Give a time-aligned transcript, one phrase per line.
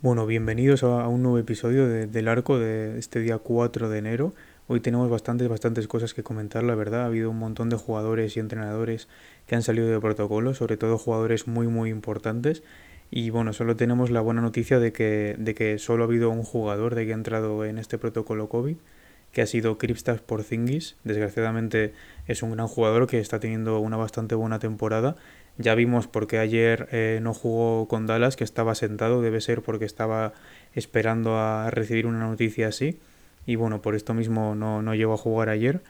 [0.00, 4.32] Bueno, bienvenidos a un nuevo episodio de- del arco de este día 4 de enero.
[4.70, 7.00] Hoy tenemos bastantes, bastantes cosas que comentar, la verdad.
[7.00, 9.08] Ha habido un montón de jugadores y entrenadores
[9.46, 12.62] que han salido de protocolo, sobre todo jugadores muy, muy importantes.
[13.10, 16.42] Y bueno, solo tenemos la buena noticia de que, de que solo ha habido un
[16.42, 18.76] jugador de que ha entrado en este protocolo COVID,
[19.32, 20.96] que ha sido Kristaps Porzingis.
[21.02, 21.94] Desgraciadamente
[22.26, 25.16] es un gran jugador que está teniendo una bastante buena temporada.
[25.56, 29.86] Ya vimos porque ayer eh, no jugó con Dallas, que estaba sentado, debe ser porque
[29.86, 30.34] estaba
[30.74, 32.98] esperando a recibir una noticia así.
[33.48, 35.80] Y bueno, por esto mismo no, no llegó a jugar ayer.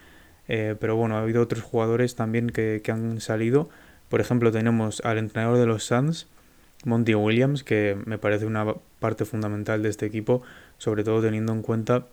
[0.47, 3.69] Eh, pero bueno, ha habido otros jugadores también que, que han salido.
[4.09, 6.29] Por ejemplo, tenemos al entrenador de los Suns,
[6.85, 10.41] Monty Williams, que me parece una parte fundamental de este equipo,
[10.77, 12.07] sobre todo teniendo en cuenta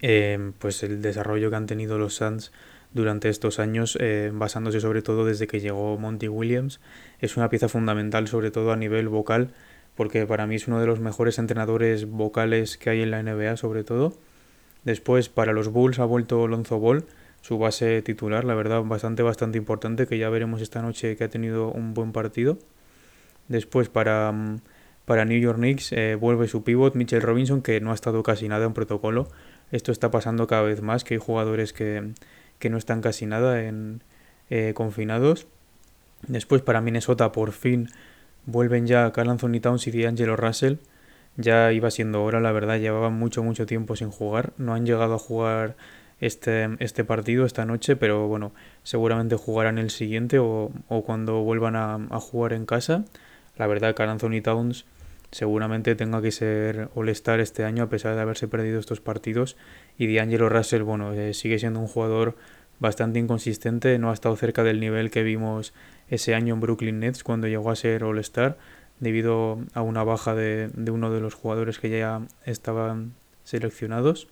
[0.00, 2.52] eh, pues el desarrollo que han tenido los Suns
[2.92, 6.78] durante estos años, eh, basándose sobre todo desde que llegó Monty Williams.
[7.18, 9.54] Es una pieza fundamental, sobre todo a nivel vocal,
[9.96, 13.56] porque para mí es uno de los mejores entrenadores vocales que hay en la NBA,
[13.56, 14.16] sobre todo.
[14.84, 17.04] Después, para los Bulls ha vuelto Lonzo Ball,
[17.40, 21.28] su base titular, la verdad, bastante, bastante importante, que ya veremos esta noche que ha
[21.28, 22.58] tenido un buen partido.
[23.48, 24.60] Después, para, mm,
[25.04, 28.48] para New York Knicks, eh, vuelve su pivot, Mitchell Robinson, que no ha estado casi
[28.48, 29.28] nada en protocolo.
[29.70, 32.12] Esto está pasando cada vez más, que hay jugadores que,
[32.58, 34.02] que no están casi nada en
[34.50, 35.46] eh, confinados.
[36.26, 37.88] Después, para Minnesota, por fin
[38.46, 40.76] vuelven ya Carl Anthony Towns y D'Angelo Russell.
[41.36, 44.52] Ya iba siendo hora, la verdad, llevaban mucho, mucho tiempo sin jugar.
[44.58, 45.76] No han llegado a jugar
[46.20, 48.52] este, este partido esta noche, pero bueno,
[48.84, 53.04] seguramente jugarán el siguiente o, o cuando vuelvan a, jugar en casa.
[53.56, 54.84] La verdad, Carl Anthony Towns
[55.30, 59.56] seguramente tenga que ser All-Star este año a pesar de haberse perdido estos partidos.
[59.98, 62.36] Y D'Angelo Russell, bueno, eh, sigue siendo un jugador
[62.78, 65.72] bastante inconsistente, no ha estado cerca del nivel que vimos
[66.08, 68.58] ese año en Brooklyn Nets cuando llegó a ser All-Star
[69.02, 74.28] debido a una baja de, de uno de los jugadores que ya estaban seleccionados.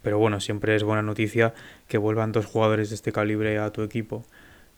[0.00, 1.52] Pero bueno, siempre es buena noticia
[1.86, 4.24] que vuelvan dos jugadores de este calibre a tu equipo.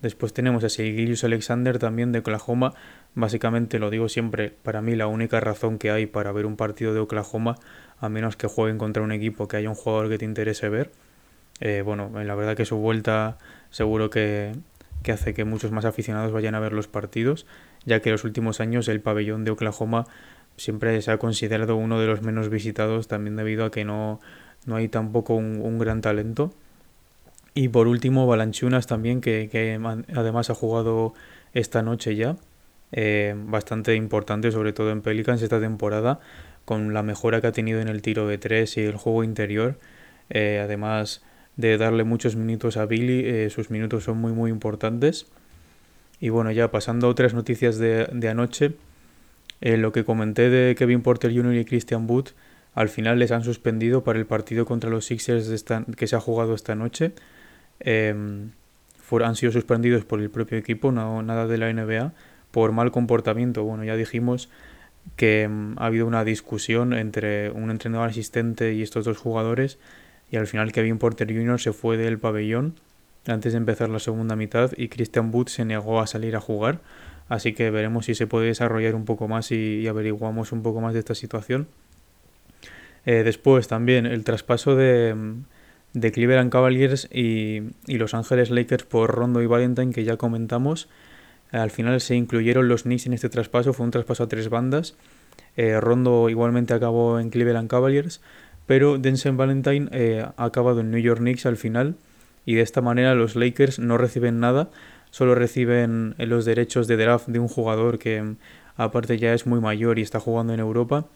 [0.03, 2.75] Después tenemos a Gilius Alexander también de Oklahoma.
[3.15, 6.93] Básicamente lo digo siempre, para mí la única razón que hay para ver un partido
[6.93, 7.59] de Oklahoma,
[8.01, 10.91] a menos que jueguen contra un equipo que haya un jugador que te interese ver.
[11.61, 13.39] Eh, bueno, la verdad que su vuelta
[13.71, 14.53] seguro que,
[15.03, 17.47] que hace que muchos más aficionados vayan a ver los partidos,
[17.85, 20.07] ya que en los últimos años el pabellón de Oklahoma
[20.57, 24.21] siempre se ha considerado uno de los menos visitados, también debido a que no,
[24.67, 26.53] no hay tampoco un, gran talento.
[27.55, 29.81] Y por último, Balanchunas también, que, que
[30.15, 31.15] además ha jugado
[31.55, 32.37] esta noche ya.
[32.93, 36.21] Eh, bastante importante, sobre todo en Pelicans esta temporada,
[36.65, 39.79] con la mejora que ha tenido en el tiro de tres y el juego interior.
[40.29, 41.23] Eh, además
[41.61, 45.27] de darle muchos minutos a Billy, eh, sus minutos son muy muy importantes.
[46.21, 48.73] Y bueno, ya pasando a otras noticias de, de anoche,
[49.61, 51.55] lo que comenté de Kevin Porter Jr.
[51.55, 52.29] y Christian Wood,
[52.75, 55.65] al final les han suspendido para el partido contra los Sixers
[55.97, 57.13] que se ha jugado esta noche.
[57.81, 58.15] Eh,
[58.99, 62.13] for, han sido suspendidos por el propio equipo, no nada de la NBA,
[62.51, 63.65] por mal comportamiento.
[63.65, 64.49] Bueno, ya dijimos
[65.17, 69.79] que um, ha habido una discusión entre un entrenador asistente y estos dos jugadores
[70.31, 71.61] y al final Kevin Porter Jr.
[71.61, 72.75] se fue del pabellón
[73.27, 76.81] antes de empezar la segunda mitad y Christian Wood se negó a salir a jugar.
[77.29, 80.95] Así que veremos si se puede desarrollar un poco más y, averiguamos un poco más
[80.95, 81.69] de esta situación.
[83.07, 85.15] Eh, después también el traspaso de,
[85.93, 90.89] de Cleveland Cavaliers y, y, Los Ángeles Lakers por Rondo y Valentine que ya comentamos.
[91.53, 94.97] Al final se incluyeron los Knicks en este traspaso, fue un traspaso a tres bandas.
[95.57, 98.21] Eh, Rondo igualmente acabó en Cleveland Cavaliers,
[98.71, 101.97] pero Denzel Valentine eh, ha acabado en New York Knicks al final
[102.47, 104.71] y de esta manera los Lakers no reciben nada,
[105.11, 108.37] solo reciben los derechos de draft de un jugador que
[108.77, 111.09] aparte ya es muy mayor y está jugando en Europa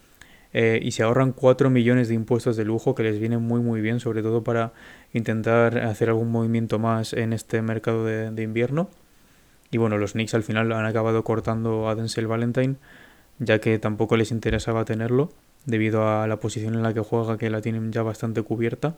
[0.52, 3.80] eh, y se ahorran 4 millones de impuestos de lujo que les vienen muy muy
[3.80, 4.72] bien, sobre todo para
[5.12, 8.90] intentar hacer algún movimiento más en este mercado de invierno.
[9.70, 12.74] Y bueno, los Knicks al final han acabado cortando a Denzel Valentine,
[13.38, 15.30] ya que tampoco les interesaba tenerlo,
[15.66, 18.96] debido a la posición en la que juega, que la tienen ya bastante cubierta.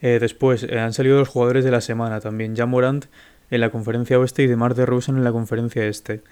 [0.00, 3.06] Eh, después eh, han salido los jugadores de la semana también, ya Morant
[3.50, 6.22] en la conferencia oeste y de Mar de Rosen en la conferencia este.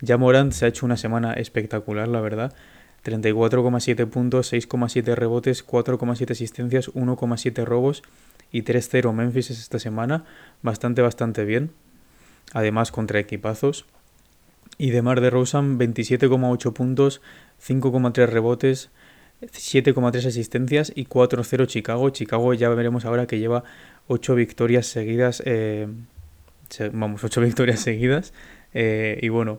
[0.00, 2.52] Ya Morant se ha hecho una semana espectacular, la verdad.
[3.04, 8.02] 34,7 puntos, 6,7 rebotes, 4,7 asistencias, 1,7 robos
[8.50, 10.24] y 3-0 Memphis esta semana.
[10.62, 11.70] Bastante, bastante bien.
[12.52, 13.86] además contra equipazos.
[14.76, 17.20] Y de Mar de Rosen 27,8 puntos,
[17.62, 18.90] 5,3 rebotes,
[19.42, 22.10] 7,3 asistencias y 4-0 Chicago.
[22.10, 23.64] Chicago ya veremos ahora que lleva
[24.08, 25.42] 8 victorias seguidas.
[25.44, 25.88] Eh,
[26.92, 28.32] vamos, 8 victorias seguidas.
[28.72, 29.58] Eh, y bueno,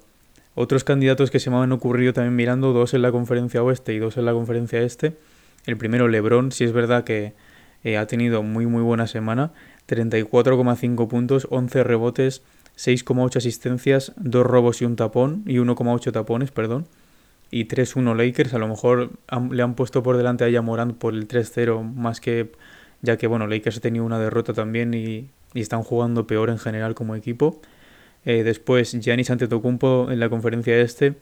[0.55, 3.99] otros candidatos que se me han ocurrido también mirando, dos en la conferencia oeste y
[3.99, 5.13] dos en la conferencia este.
[5.65, 7.33] El primero, Lebron, si es verdad que
[7.83, 9.51] eh, ha tenido muy muy buena semana.
[9.87, 12.41] 34,5 puntos, 11 rebotes,
[12.77, 16.87] 6,8 asistencias, 2 robos y un tapón, y 1,8 tapones, perdón.
[17.51, 19.11] Y 3-1 Lakers, a lo mejor
[19.51, 22.51] le han puesto por delante a Yamorant por el 3-0, más que
[23.01, 26.95] ya que bueno, Lakers ha tenido una derrota también y, están jugando peor en general
[26.95, 27.61] como equipo.
[28.25, 31.15] Eh, después Giannis Antetokounmpo en la conferencia este,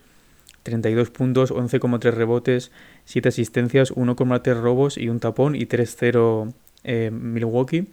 [0.64, 2.72] 32 puntos, 11,3 rebotes,
[3.04, 7.92] 7 asistencias, 1,3 robos y un tapón y 3-0 eh, Milwaukee.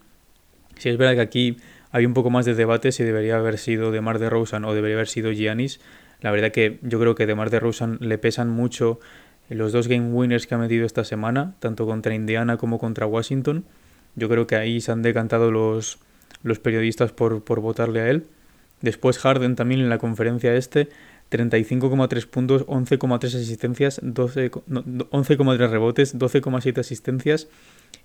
[0.80, 1.58] Si es verdad que aquí
[1.92, 4.74] hay un poco más de debate si debería haber sido de Mar de Rosen o
[4.74, 5.80] debería haber sido Giannis.
[6.22, 9.00] La verdad que yo creo que de Mar de Rosen le pesan mucho
[9.50, 13.66] los dos game winners que ha metido esta semana, tanto contra Indiana como contra Washington.
[14.16, 16.00] Yo creo que ahí se han decantado los,
[16.44, 18.26] los periodistas por, por votarle a él.
[18.82, 20.90] Después Harden también en la conferencia este,
[21.32, 27.48] 35,3 puntos, 11,3 asistencias, 11,3 rebotes, 12,7 asistencias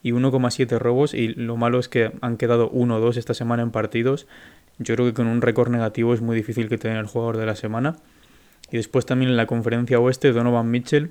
[0.03, 1.13] y 1,7 robos.
[1.13, 4.27] Y lo malo es que han quedado 1 o 2 esta semana en partidos.
[4.79, 7.47] Yo creo que con un récord negativo es muy difícil que tenga el jugador de
[7.47, 7.97] la semana.
[8.71, 11.11] Y después también en la conferencia oeste, Donovan Mitchell.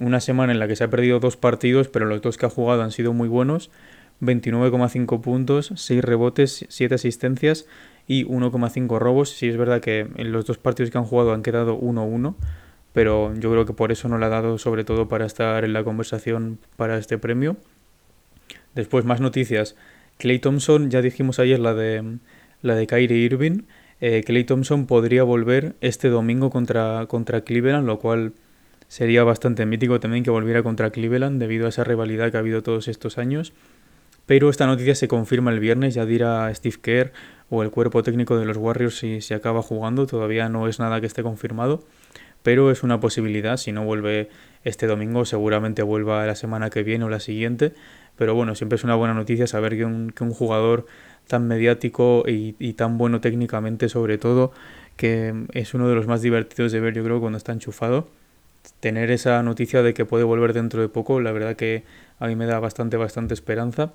[0.00, 2.50] Una semana en la que se ha perdido dos partidos, pero los dos que ha
[2.50, 3.70] jugado han sido muy buenos.
[4.20, 7.66] 29,5 puntos, 6 rebotes, 7 asistencias
[8.08, 9.30] y 1,5 robos.
[9.30, 12.34] Sí es verdad que en los dos partidos que han jugado han quedado 1-1,
[12.92, 15.74] pero yo creo que por eso no le ha dado sobre todo para estar en
[15.74, 17.56] la conversación para este premio.
[18.74, 19.76] Después más noticias.
[20.16, 22.18] Clay Thompson, ya dijimos ayer la de
[22.62, 23.62] la de Kyrie Irving.
[24.00, 28.32] Eh, Clay Thompson podría volver este domingo contra, contra Cleveland, lo cual
[28.88, 32.62] sería bastante mítico también que volviera contra Cleveland debido a esa rivalidad que ha habido
[32.62, 33.52] todos estos años.
[34.26, 37.12] Pero esta noticia se confirma el viernes, ya dirá Steve Kerr
[37.50, 41.00] o el cuerpo técnico de los Warriors si se acaba jugando, todavía no es nada
[41.00, 41.82] que esté confirmado,
[42.42, 44.28] pero es una posibilidad, si no vuelve
[44.64, 47.72] este domingo seguramente vuelva la semana que viene o la siguiente,
[48.16, 50.86] pero bueno, siempre es una buena noticia saber que un, que un jugador
[51.26, 54.52] tan mediático y, y, tan bueno técnicamente sobre todo,
[54.96, 58.08] que es uno de los más divertidos de ver yo creo cuando está enchufado,
[58.80, 61.84] tener esa noticia de que puede volver dentro de poco, la verdad que
[62.18, 63.92] a mí me da bastante, bastante esperanza.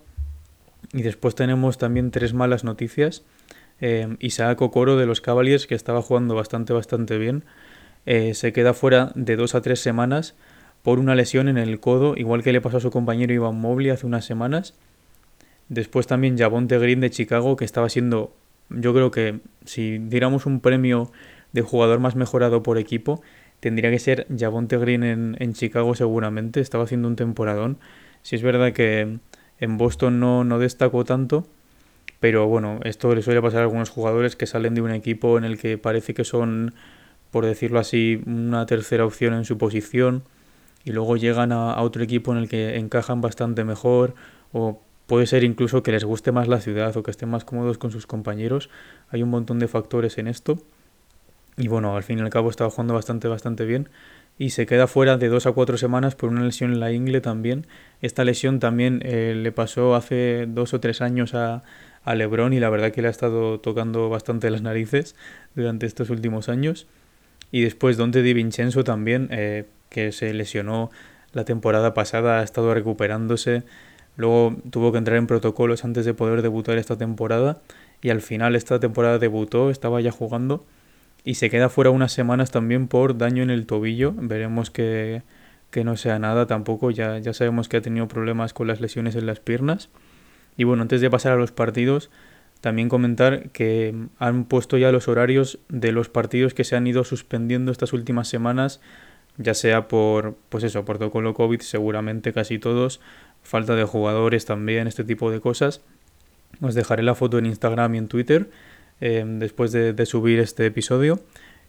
[0.92, 3.24] Y después tenemos también tres malas noticias.
[3.86, 7.44] Eh, Isaac Okoro de los Cavaliers, que estaba jugando bastante, bastante bien,
[8.06, 10.36] eh, se queda fuera de dos a tres semanas
[10.84, 13.90] por una lesión en el codo, igual que le pasó a su compañero Ivan Mobley
[13.90, 14.74] hace unas semanas.
[15.68, 18.34] Después también Javonte Green de Chicago, que estaba siendo,
[18.70, 21.12] yo creo que si diéramos un premio
[21.52, 23.22] de jugador más mejorado por equipo,
[23.60, 27.80] tendría que ser Javonte Green en, en Chicago seguramente, estaba haciendo un temporadón.
[28.22, 29.18] Si es verdad que
[29.60, 31.46] en Boston no, no destacó tanto,
[32.24, 35.44] pero bueno, esto le suele pasar a algunos jugadores que salen de un equipo en
[35.44, 36.74] el que parece que son,
[37.32, 40.24] por decirlo así, una tercera opción en su posición
[40.86, 44.16] y luego llegan a, otro equipo en el que encajan bastante mejor
[44.54, 47.78] o puede ser incluso que les guste más la ciudad o que estén más cómodos
[47.78, 48.70] con sus compañeros.
[49.10, 50.60] Hay un montón de factores en esto.
[51.58, 53.90] Y bueno, al fin y al cabo estaba jugando bastante, bastante bien
[54.38, 57.22] y se queda fuera de dos a cuatro semanas por una lesión en la ingle
[57.22, 57.68] también.
[58.02, 61.64] Esta lesión también eh, le pasó hace dos o tres años a,
[62.04, 65.16] a Lebron y la verdad que le ha estado tocando bastante las narices
[65.56, 66.88] durante estos últimos años.
[67.52, 70.90] Y después Dante Di Vincenzo también, eh, que se lesionó
[71.34, 73.64] la temporada pasada, ha estado recuperándose.
[74.16, 77.62] Luego tuvo que entrar en protocolos antes de poder debutar esta temporada.
[78.02, 80.66] Y al final esta temporada debutó, estaba ya jugando
[81.24, 84.14] y se queda fuera unas semanas también por daño en el tobillo.
[84.16, 85.24] Veremos que,
[85.72, 86.92] que no sea nada tampoco.
[86.92, 89.90] Ya, ya sabemos que ha tenido problemas con las lesiones en las piernas.
[90.58, 92.10] Y bueno, antes de pasar a los partidos,
[92.62, 97.04] también comentar que han puesto ya los horarios de los partidos que se han ido
[97.04, 98.82] suspendiendo estas últimas semanas,
[99.38, 103.02] ya sea por, pues eso, protocolo COVID, seguramente casi todos,
[103.42, 105.82] falta de jugadores también, este tipo de cosas.
[106.62, 108.50] Os dejaré la foto en Instagram y en Twitter
[109.06, 111.20] Em, después de, subir este episodio.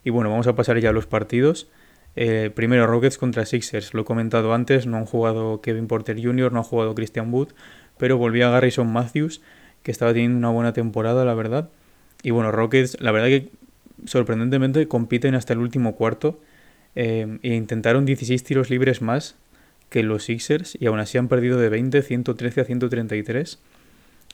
[0.05, 1.69] Y bueno, vamos a pasar ya a los partidos.
[2.14, 6.53] Eh, primero Rockets contra Sixers, lo he comentado antes, no han jugado Kevin Porter Jr.,
[6.53, 7.49] no ha jugado Christian Wood,
[7.98, 9.40] pero volvió a Garrison Matthews,
[9.82, 11.68] que estaba teniendo una buena temporada, la verdad.
[12.22, 13.50] Y bueno, Rockets, la verdad que
[14.06, 16.40] sorprendentemente compiten hasta el último cuarto
[16.94, 19.36] em, e intentaron 16 tiros libres más
[19.90, 23.58] que los Sixers y aún así han perdido de 20, 113 a 133.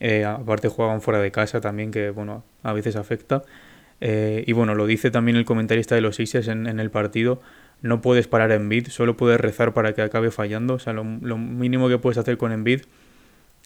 [0.01, 3.43] Eh, aparte jugaban fuera de casa también, que bueno, a veces afecta.
[4.01, 7.43] Eh, y bueno, lo dice también el comentarista de los Sixers en, en, el partido.
[7.83, 10.75] No puedes parar en Embiid, solo puedes rezar para que acabe fallando.
[10.75, 12.83] O sea, lo, lo mínimo que puedes hacer con Embiid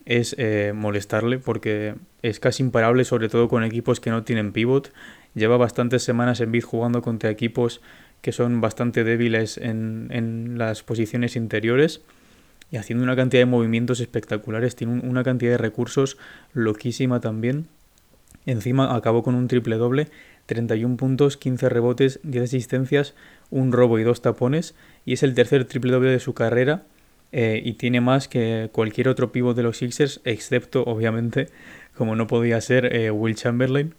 [0.07, 4.93] es eh, molestarle porque es casi imparable, sobre todo con equipos que no tienen pivot.
[5.35, 7.81] Lleva bastantes semanas en Embiid jugando contra equipos
[8.21, 12.01] que son bastante débiles en, en, las posiciones interiores
[12.71, 14.77] y haciendo una cantidad de movimientos espectaculares.
[14.77, 16.17] Tiene una cantidad de recursos
[16.55, 17.67] loquísima también.
[18.47, 20.09] Encima acabó con un triple doble,
[20.47, 23.15] 31 puntos, 15 rebotes, 10 asistencias,
[23.51, 24.75] un robo y dos tapones.
[25.05, 26.85] Y es el tercer triple doble de su carrera.
[27.37, 31.49] Eh, y tiene más que cualquier otro pivot de los Sixers, excepto, obviamente,
[31.97, 33.97] como no podía ser, eh, Will Chamberlain.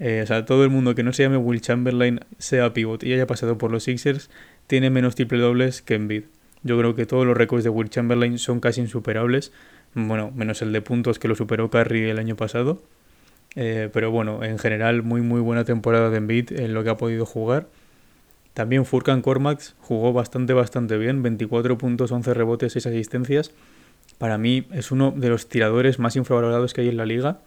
[0.00, 3.12] Eh, o sea, todo el mundo que no se llame Will Chamberlain sea pivot y
[3.12, 4.28] haya pasado por los Sixers
[4.66, 6.24] tiene menos triple dobles que Embiid.
[6.64, 9.52] Yo creo que todos los récords de Will Chamberlain son casi insuperables.
[9.94, 12.82] Bueno, menos el de puntos que lo superó Curry el año pasado.
[13.54, 17.24] Pero bueno, en general muy muy buena temporada de Embiid en lo que ha podido
[17.24, 17.68] jugar.
[18.54, 23.50] También Furkan Kormax jugó bastante bastante bien, 24 puntos, 11 rebotes, 6 asistencias.
[24.18, 27.40] Para mí es uno de los tiradores más infravalorados que hay en la liga.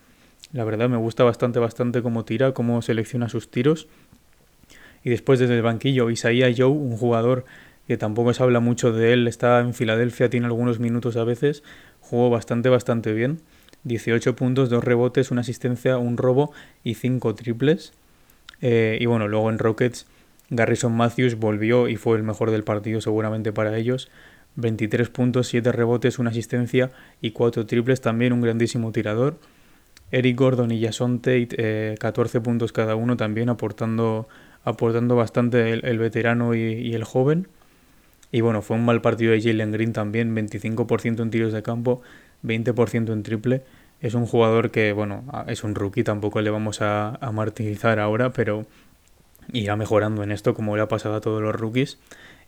[0.52, 3.88] La verdad me gusta bastante bastante cómo tira, cómo selecciona sus tiros.
[5.04, 7.46] Y después desde el banquillo Isaiah Joe, un jugador
[7.88, 11.64] que tampoco se habla mucho de él, está en Filadelfia, tiene algunos minutos a veces,
[12.02, 13.40] jugó bastante bastante bien.
[13.86, 16.52] 18 puntos, 2 rebotes, una asistencia, un robo
[16.84, 17.94] y 5 triples.
[18.62, 20.06] Eh, y bueno, luego en Rockets,
[20.50, 24.10] Garrison Matthews volvió y fue el mejor del partido seguramente para ellos.
[24.56, 29.38] 23 puntos, 7 rebotes, una asistencia y 4 triples, también un grandísimo tirador.
[30.12, 34.28] Eric Gordon y Jason Tate, eh, 14 puntos cada uno, también aportando,
[34.64, 37.48] aportando bastante el, el veterano y, y, el joven.
[38.32, 42.02] Y bueno, fue un mal partido de Jalen Green también, 25% en tiros de campo,
[42.44, 43.64] 20% en triple.
[44.02, 48.32] Es un jugador que, bueno, es un rookie, tampoco le vamos a, a martirizar ahora,
[48.32, 48.66] pero
[49.52, 52.00] irá mejorando en esto como le ha pasado a todos los rookies.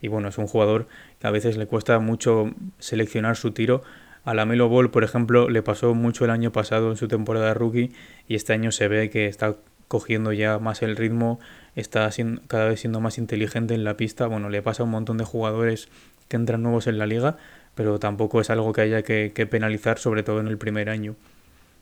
[0.01, 0.88] Y bueno, es un jugador
[1.20, 3.82] que a veces le cuesta mucho seleccionar su tiro.
[4.24, 7.53] A la Melo Ball, por ejemplo, le pasó mucho el año pasado en su temporada
[7.53, 7.94] rookie
[8.27, 9.56] y este año se ve que está
[9.88, 11.39] cogiendo ya más el ritmo,
[11.75, 14.27] está siendo, cada vez siendo más inteligente en la pista.
[14.27, 15.89] Bueno, le pasa a un montón de jugadores
[16.27, 17.38] que entran nuevos en la liga,
[17.75, 21.15] pero tampoco es algo que haya que, que penalizar, sobre todo en el primer año.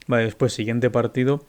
[0.07, 1.43] Vale, después, siguiente partido.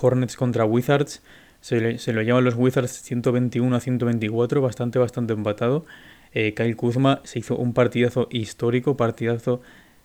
[0.00, 1.22] Hornets contra Wizards.
[1.64, 5.86] Se, le, lo llevan los Wizards 121 a 124, bastante, bastante empatado.
[6.34, 9.62] Eh, Kyle Kuzma se hizo un partidazo histórico, partidazo,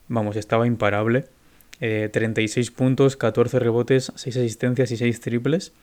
[0.08, 1.26] vamos, estaba imparable.
[1.82, 5.74] Eh, 36 puntos, 14 rebotes, 6 asistencias y 6 triples.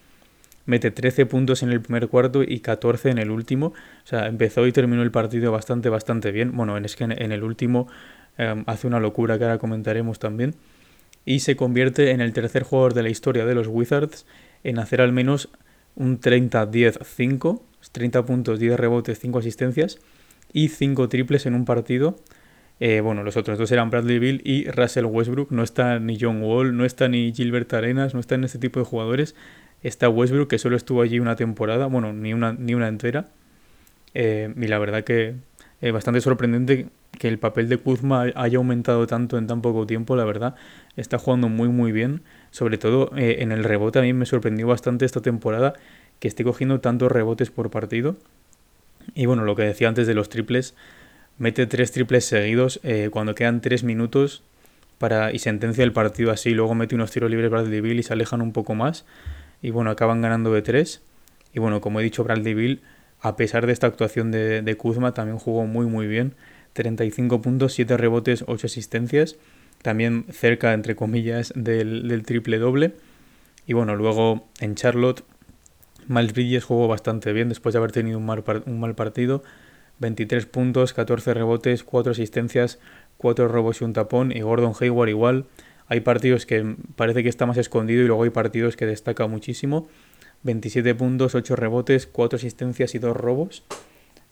[0.65, 3.67] Mete 13 puntos en el primer cuarto y 14 en el último.
[3.67, 6.57] O sea, empezó y terminó el partido bastante, bastante bien.
[6.57, 7.87] Bueno, es que en, el último
[8.39, 10.55] eh, hace una locura que ahora comentaremos también.
[11.27, 14.25] Y se convierte en el tercer jugador de la historia de los Wizards
[14.65, 15.51] en hacer al menos
[15.97, 17.61] un 30-10-5,
[17.93, 19.99] 30 puntos, 10 rebotes, 5 asistencias
[20.53, 22.17] y 5 triples en un partido.
[22.79, 25.51] Eh, bueno, los otros dos eran Bradley Bill y Russell Westbrook.
[25.51, 28.87] No está ni John Wall, no está ni Gilbert Arenas, no están este tipo de
[28.87, 29.35] jugadores.
[29.83, 33.29] Está Westbrook, que solo estuvo allí una temporada, bueno, ni una, ni una entera.
[34.15, 35.35] Eh, y la verdad que
[35.81, 36.89] eh, bastante sorprendente
[37.19, 40.55] que el papel de Kuzma haya aumentado tanto en tan poco tiempo, la verdad.
[40.97, 42.23] Está jugando muy, muy bien.
[42.57, 45.75] Sobre todo eh, en el rebote, a mí me sorprendió bastante esta temporada
[46.21, 48.17] que esté cogiendo tantos rebotes por partido.
[49.15, 50.75] Y bueno, lo que decía antes de los triples,
[51.37, 54.43] mete tres triples seguidos eh, cuando quedan tres minutos
[54.97, 56.55] para y sentencia el partido así.
[56.55, 59.05] Luego mete unos tiros libres Bradley Bill y se alejan un poco más.
[59.61, 61.03] Y bueno, acaban ganando de tres.
[61.53, 62.81] Y bueno, como he dicho, Bradley Bill,
[63.21, 66.33] a pesar de esta actuación de, de Kuzma, también jugó muy, muy bien.
[66.73, 69.37] 35 puntos, 7 rebotes, 8 asistencias.
[69.87, 72.95] También cerca, entre comillas, del, triple doble.
[73.69, 75.23] Y bueno, luego en Charlotte,
[76.09, 79.45] Miles Bridges jugó bastante bien después de haber tenido un mal, un mal partido.
[80.01, 82.81] 23 puntos, 14 rebotes, 4 asistencias,
[83.19, 84.33] 4 robos y un tapón.
[84.33, 85.45] Y Gordon Hayward igual.
[85.87, 89.87] Hay partidos que parece que está más escondido y luego hay partidos que destaca muchísimo.
[90.43, 93.63] 27 puntos, 8 rebotes, 4 asistencias y 2 robos.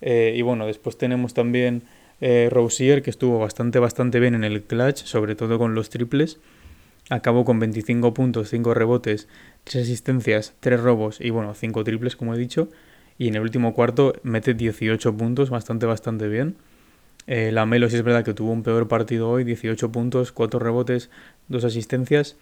[0.01, 1.85] Eh, y bueno, después tenemos también
[2.21, 6.39] eh, Rousier, que estuvo bastante, bastante bien en el clutch, sobre todo con los triples.
[7.11, 9.29] Acabó con 25 puntos, 5 rebotes,
[9.65, 12.69] 3 asistencias, 3 robos y bueno, 5 triples, como he dicho.
[13.19, 16.57] Y en el último cuarto mete 18 puntos, bastante, bastante bien.
[17.27, 20.59] Eh, la Melo sí es verdad que tuvo un peor partido hoy, 18 puntos, 4
[20.59, 21.11] rebotes,
[21.49, 22.37] 2 asistencias,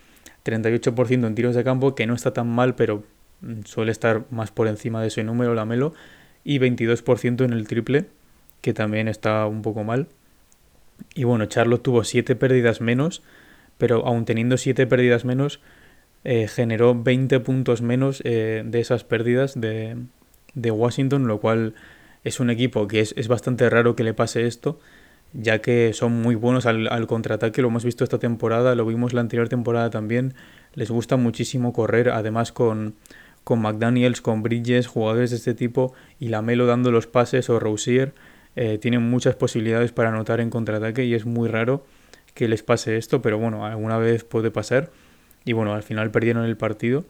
[0.45, 3.05] 38% en tiros de campo, que no está tan mal, pero
[3.43, 5.95] mm, suele estar más por encima de ese número la Melo,
[6.45, 8.07] y 22% en el triple,
[8.63, 10.09] que también está un poco mal.
[11.15, 13.23] Y bueno, Charlotte tuvo 7 pérdidas menos,
[13.77, 15.61] pero aún teniendo 7 pérdidas menos,
[16.25, 19.97] eh, generó 20 puntos menos de esas pérdidas de,
[20.55, 21.75] de, Washington, lo cual
[22.25, 24.79] es un equipo que es, es, bastante raro que le pase esto,
[25.33, 29.13] ya que son muy buenos al, al contraataque, lo hemos visto esta temporada, lo vimos
[29.13, 30.35] la anterior temporada también,
[30.75, 32.95] les gusta muchísimo correr, además con
[33.45, 38.15] con McDaniels, con Bridges, jugadores de este tipo y Lamelo dando los pases o Rousier,
[38.57, 41.85] eh, tienen muchas posibilidades para anotar en contraataque y es muy raro
[42.35, 44.91] que les pase esto, pero bueno, alguna vez puede pasar.
[45.45, 47.05] Y bueno, al final perdieron el partido.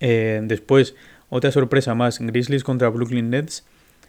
[0.00, 0.94] Eh, después,
[1.28, 3.64] otra sorpresa más, Grizzlies contra Brooklyn Nets.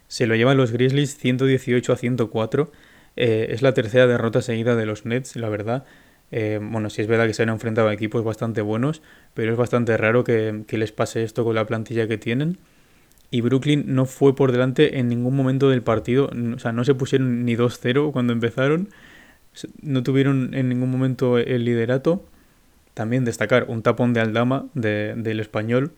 [0.08, 2.72] Se lo llevan los Grizzlies 118 a 104.
[3.16, 5.84] Eh, es la tercera derrota seguida de los Nets, la verdad.
[6.30, 9.02] Eh, bueno, sí es verdad que se han enfrentado a equipos bastante buenos,
[9.34, 12.58] pero es bastante raro que, les pase esto con la plantilla que tienen.
[13.34, 16.94] Y Brooklyn no fue por delante en ningún momento del partido, o sea, no se
[16.94, 18.90] pusieron ni 2-0 cuando empezaron,
[19.82, 22.24] no tuvieron en ningún momento el liderato.
[22.94, 25.90] También destacar un tapón de Aldama del español,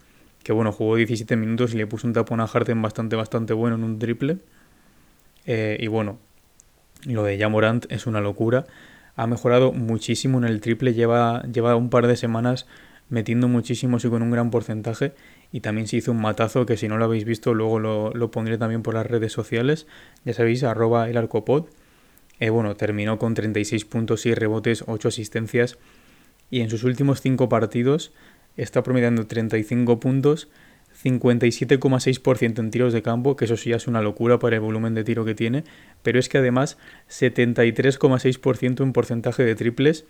[0.45, 3.77] que bueno, jugó 17 minutos y le puso un tapón a Harden bastante, bastante bueno
[3.77, 4.39] en un triple.
[5.45, 6.19] Eh, y bueno,
[7.05, 8.65] lo de Jamorant es una locura.
[9.15, 12.67] Ha mejorado muchísimo en el triple, lleva, lleva un par de semanas
[13.11, 15.13] metiendo muchísimo y con un gran porcentaje
[15.53, 18.59] y también se hizo un matazo que si no lo habéis visto luego lo, pondré
[18.59, 19.87] también por las redes sociales,
[20.25, 21.67] ya sabéis, arroba el arcopod.
[22.39, 25.79] Eh, bueno, terminó con 36 puntos y rebotes, 8 asistencias.
[26.51, 28.13] Y en sus últimos 5 partidos
[28.57, 30.49] está promediando 35 puntos,
[31.03, 35.05] 57,6% en tiros de campo, que eso sí es una locura para el volumen de
[35.05, 35.65] tiro que tiene,
[36.03, 36.79] pero es que además
[37.11, 40.05] 73,6% en porcentaje de triples,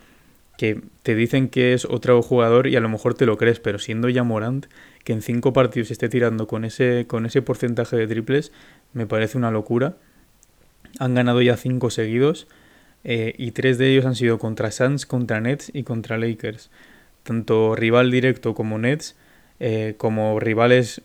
[0.56, 3.78] que te dicen que es otro jugador y a lo mejor te lo crees, pero
[3.78, 4.66] siendo ya Morant,
[5.04, 8.52] que en 5 partidos esté tirando con ese, con ese porcentaje de triples,
[8.92, 9.96] me parece una locura.
[10.98, 12.48] Han ganado ya 5 seguidos
[13.04, 16.70] eh, y 3 de ellos han sido contra Suns, contra Nets y contra Lakers.
[17.22, 19.16] Tanto rival directo como Nets
[19.58, 21.00] eh, como rivales,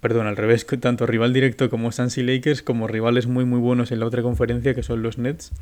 [0.00, 3.92] perdón, al revés, tanto rival directo como Suns y Lakers, como rivales muy muy buenos
[3.92, 5.52] en la otra conferencia que son los Nets.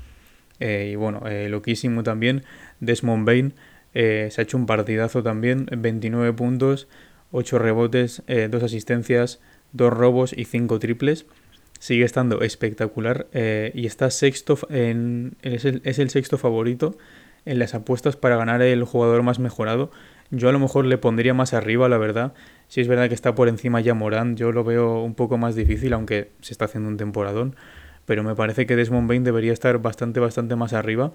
[0.60, 2.44] Eh, y bueno, eh, loquísimo también,
[2.80, 3.54] Desmond Bain
[3.92, 6.86] se ha hecho un partidazo también, 29 puntos,
[7.30, 9.40] 8 rebotes, 2 asistencias,
[9.72, 11.24] 2 robos y 5 triples.
[11.78, 16.98] Sigue estando espectacular y está sexto en, es, el, es el sexto favorito
[17.46, 19.90] en las apuestas para ganar el jugador más mejorado
[20.30, 22.34] yo a lo mejor le pondría más arriba, la verdad.
[22.68, 25.54] Si es verdad que está por encima ya Morán, yo lo veo un poco más
[25.54, 27.56] difícil, aunque se está haciendo un temporadón.
[28.06, 31.12] Pero me parece que Desmond Bain debería estar bastante, bastante más arriba,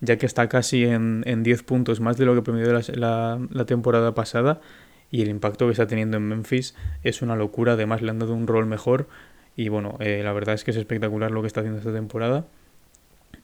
[0.00, 3.64] ya que está casi en, en 10 puntos más de lo que promedió la, la,
[3.66, 4.60] temporada pasada.
[5.10, 7.72] Y el impacto que está teniendo en Memphis es una locura.
[7.72, 9.08] Además, le han dado un rol mejor.
[9.56, 12.46] Y bueno, eh, la verdad es que es espectacular lo que está haciendo esta temporada.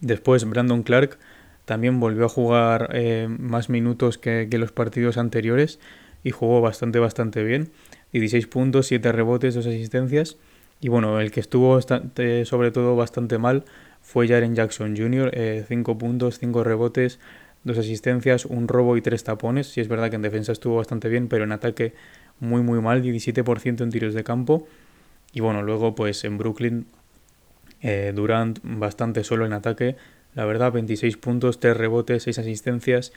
[0.00, 1.18] Después, Brandon Clark
[1.66, 5.80] también volvió a jugar eh, más minutos que, los partidos anteriores
[6.22, 7.70] y jugó bastante, bastante bien.
[8.12, 10.38] 16 puntos, 7 rebotes, 2 asistencias.
[10.80, 13.64] Y bueno, el que estuvo sobre todo bastante mal
[14.02, 15.32] fue Jaren Jackson Jr.,
[15.66, 17.18] 5 eh, puntos, 5 rebotes,
[17.64, 19.68] 2 asistencias, un robo y 3 tapones.
[19.68, 21.94] Sí es verdad que en defensa estuvo bastante bien, pero en ataque
[22.38, 24.66] muy muy mal, 17% en tiros de campo.
[25.32, 26.86] Y bueno, luego pues en Brooklyn
[27.82, 29.96] eh, Durant bastante solo en ataque,
[30.34, 33.12] la verdad, 26 puntos, 3 rebotes, 6 asistencias,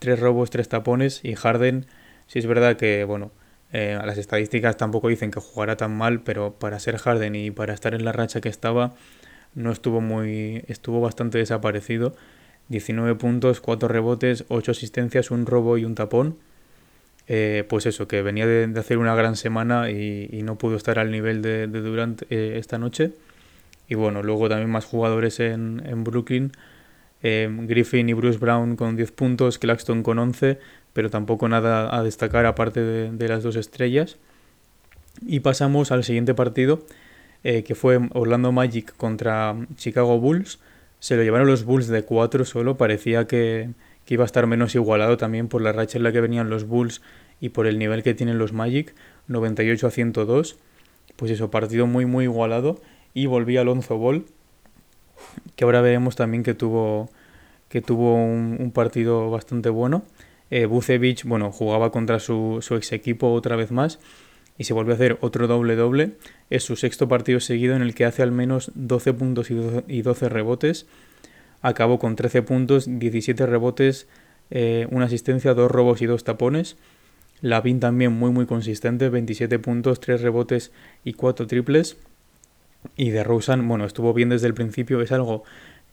[0.00, 1.86] 3 robos, 3 tapones y Harden,
[2.26, 3.30] si es verdad que, bueno,
[3.74, 7.74] eh, las estadísticas tampoco dicen que jugara tan mal, pero para ser Harden y para
[7.74, 8.94] estar en la racha que estaba,
[9.56, 12.14] no estuvo muy, estuvo bastante desaparecido.
[12.68, 16.38] 19 puntos, 4 rebotes, 8 asistencias, un robo y un tapón.
[17.26, 21.10] Eh, pues eso, que venía de, hacer una gran semana y, no pudo estar al
[21.10, 23.10] nivel de, Durant eh, esta noche.
[23.88, 26.52] Y bueno, luego también más jugadores en, en Brooklyn.
[27.24, 30.60] Eh, Griffin y Bruce Brown con 10 puntos, Claxton con 11,
[30.94, 34.16] pero tampoco nada a destacar aparte de, las dos estrellas.
[35.26, 36.86] Y pasamos al siguiente partido,
[37.42, 40.58] eh, que fue Orlando Magic contra Chicago Bulls.
[41.00, 43.68] Se lo llevaron los Bulls de 4 solo, parecía que,
[44.06, 46.66] que iba a estar menos igualado también por la racha en la que venían los
[46.66, 47.02] Bulls
[47.40, 48.94] y por el nivel que tienen los Magic,
[49.28, 50.56] 98 a 102.
[51.16, 52.80] Pues eso, partido muy muy igualado
[53.14, 54.26] y volví Alonso Ball,
[55.56, 57.08] que ahora veremos también que tuvo,
[57.68, 60.02] que tuvo un, partido bastante bueno.
[60.56, 63.98] Eh, Bucevic, bueno, jugaba contra su, su, ex equipo otra vez más
[64.56, 66.12] y se volvió a hacer otro doble doble.
[66.48, 70.28] Es su sexto partido seguido en el que hace al menos 12 puntos y 12,
[70.28, 70.86] rebotes.
[71.60, 74.06] Acabó con 13 puntos, 17 rebotes,
[74.52, 76.76] eh, una asistencia, dos robos y dos tapones.
[77.40, 80.70] Lavin también muy muy consistente, 27 puntos, 3 rebotes
[81.02, 81.96] y 4 triples.
[82.94, 85.42] Y de Rosen, bueno, estuvo bien desde el principio, es algo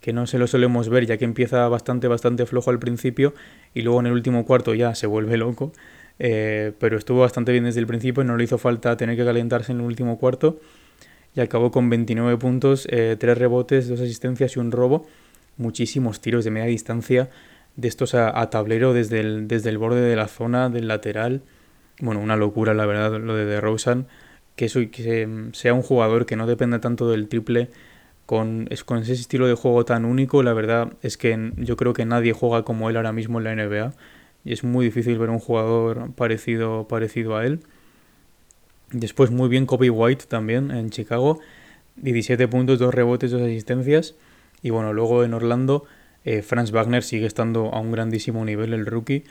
[0.02, 3.34] que no se lo solemos ver ya que empieza bastante, bastante flojo al principio
[3.74, 5.72] y luego en el último cuarto ya se vuelve loco.
[6.20, 9.72] Eh, pero estuvo bastante bien desde el principio, no le hizo falta tener que calentarse
[9.72, 10.60] en el último cuarto
[11.36, 15.08] y acabó con 29 puntos, 3 rebotes, 2 asistencias y un robo.
[15.58, 17.30] Muchísimos tiros de media distancia
[17.76, 21.42] de estos a, tablero desde el, desde el borde de la zona, del lateral.
[22.00, 24.08] Bueno, una locura la verdad lo de DeRozan.
[24.56, 27.70] Que, que sea un jugador que no dependa tanto del triple
[28.26, 32.06] con, con ese estilo de juego tan único, la verdad es que yo creo que
[32.06, 33.94] nadie juega como él ahora mismo en la NBA.
[34.44, 37.60] Y es muy difícil ver un jugador parecido, parecido a él.
[38.92, 41.40] Después muy bien Kobe White también en Chicago.
[41.98, 44.16] 17 puntos, 2 rebotes, 2 asistencias.
[44.62, 45.86] Y bueno, luego en Orlando
[46.24, 49.24] eh, Franz Wagner sigue estando a un grandísimo nivel, el rookie.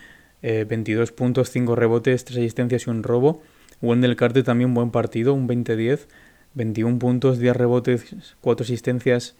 [0.42, 3.42] 22 eh, puntos, 5 rebotes, 3 asistencias y un robo.
[3.82, 6.06] Wendell Carter también buen partido, un 20-10.
[6.54, 9.34] 21 puntos, 10 rebotes, 4 asistencias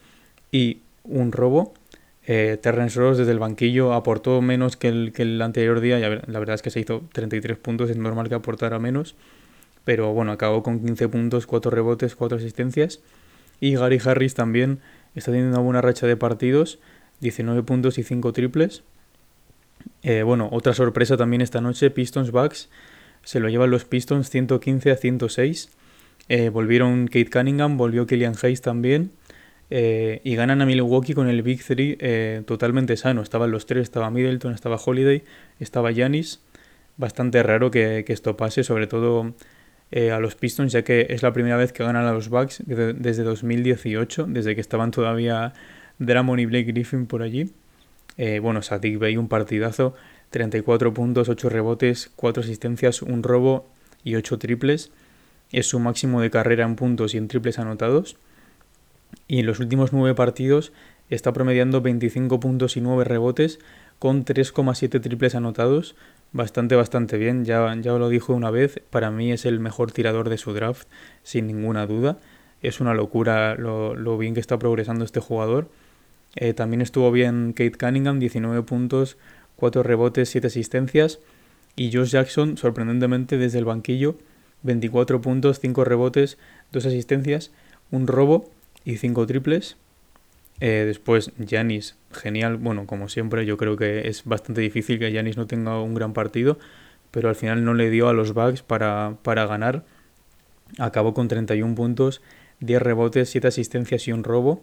[0.52, 1.74] y un robo.
[2.26, 5.98] Eh, Terrence Ross desde el banquillo aportó menos que el, que el anterior día.
[5.98, 9.16] la verdad es que se hizo 33 puntos, es normal que aportara menos.
[9.84, 13.00] Pero bueno, acabó con 15 puntos, 4 rebotes, 4 asistencias.
[13.60, 14.80] Y Gary Harris también
[15.14, 16.78] está teniendo una buena racha de partidos.
[17.20, 18.82] 19 puntos y 5 triples.
[20.02, 22.68] Eh, bueno, otra sorpresa también esta noche, Pistons Bucks.
[23.22, 25.70] Se lo llevan los Pistons 115 a 106.
[26.30, 29.10] Eh, volvieron Kate Cunningham, volvió Killian Hayes también.
[29.68, 33.20] Eh, y ganan a Milwaukee con el Big 3 totalmente sano.
[33.20, 35.22] Estaban los tres, estaba Middleton, estaba Holiday,
[35.58, 36.40] estaba Yanis.
[36.96, 39.34] Bastante raro que, esto pase, sobre todo
[39.92, 43.22] a los Pistons, ya que es la primera vez que ganan a los Bucks desde
[43.22, 45.52] 2018, desde que estaban todavía
[46.00, 47.52] Dramon y Blake Griffin por allí.
[48.16, 49.94] Eh, bueno, Sadik Bey un partidazo,
[50.30, 53.70] 34 puntos, 8 rebotes, 4 asistencias, un robo
[54.02, 54.90] y 8 triples.
[55.52, 58.16] Es su máximo de carrera en puntos y en triples anotados.
[59.26, 60.72] Y en los últimos 9 partidos
[61.08, 63.58] está promediando 25 puntos y 9 rebotes
[63.98, 65.96] con 3,7 triples anotados.
[66.32, 67.44] Bastante, bastante bien.
[67.44, 70.88] Ya, ya lo dijo una vez, para mí es el mejor tirador de su draft,
[71.22, 72.18] sin ninguna duda.
[72.62, 75.68] Es una locura lo, lo bien que está progresando este jugador.
[76.36, 79.16] Eh, también estuvo bien Kate Cunningham, 19 puntos,
[79.56, 81.18] 4 rebotes, 7 asistencias.
[81.76, 84.16] Y Josh Jackson, sorprendentemente, desde el banquillo,
[84.62, 86.38] 24 puntos, 5 rebotes,
[86.72, 87.50] 2 asistencias,
[87.90, 88.50] un robo
[88.84, 89.76] y 5 triples.
[90.60, 92.56] Eh, después, Janis, genial.
[92.58, 96.12] Bueno, como siempre, yo creo que es bastante difícil que Janis no tenga un gran
[96.12, 96.58] partido,
[97.10, 99.84] pero al final no le dio a los Bucks para, para ganar.
[100.78, 102.20] Acabó con 31 puntos,
[102.60, 104.62] 10 rebotes, 7 asistencias y un robo.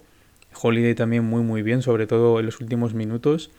[0.59, 3.51] Holiday también muy muy bien, sobre todo en los últimos minutos.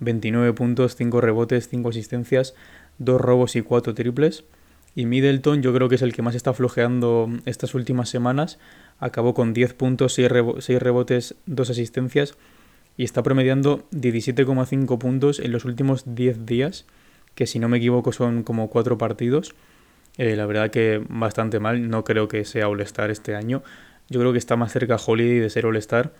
[0.00, 2.54] 29 puntos, 5 rebotes, 5 asistencias,
[2.98, 4.44] 2 robos y 4 triples.
[4.94, 8.58] Y Middleton yo creo que es el que más está flojeando estas últimas semanas.
[8.98, 10.28] Acabó con 10 puntos, 6,
[10.80, 12.34] rebotes, 2 asistencias
[12.96, 16.86] y está promediando 17,5 puntos en los últimos 10 días,
[17.34, 19.54] que si no me equivoco son como 4 partidos.
[20.16, 23.64] Eh, la verdad que bastante mal, no creo que sea All-Star este año.
[24.08, 26.12] Yo creo que está más cerca Holiday de ser All-Star.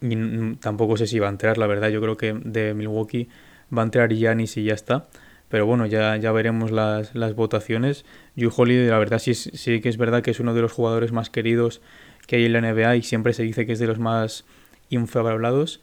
[0.00, 1.90] Y tampoco sé si va a entrar, la verdad.
[1.90, 3.28] Yo creo que de Milwaukee
[3.76, 5.06] va a entrar Giannis y ya está.
[5.48, 8.04] Pero bueno, ya, ya veremos las, las votaciones.
[8.34, 11.12] Drew Holiday, la verdad, sí, sí que es verdad que es uno de los jugadores
[11.12, 11.80] más queridos
[12.26, 14.44] que hay en la NBA y siempre se dice que es de los más
[14.90, 15.80] infravalados.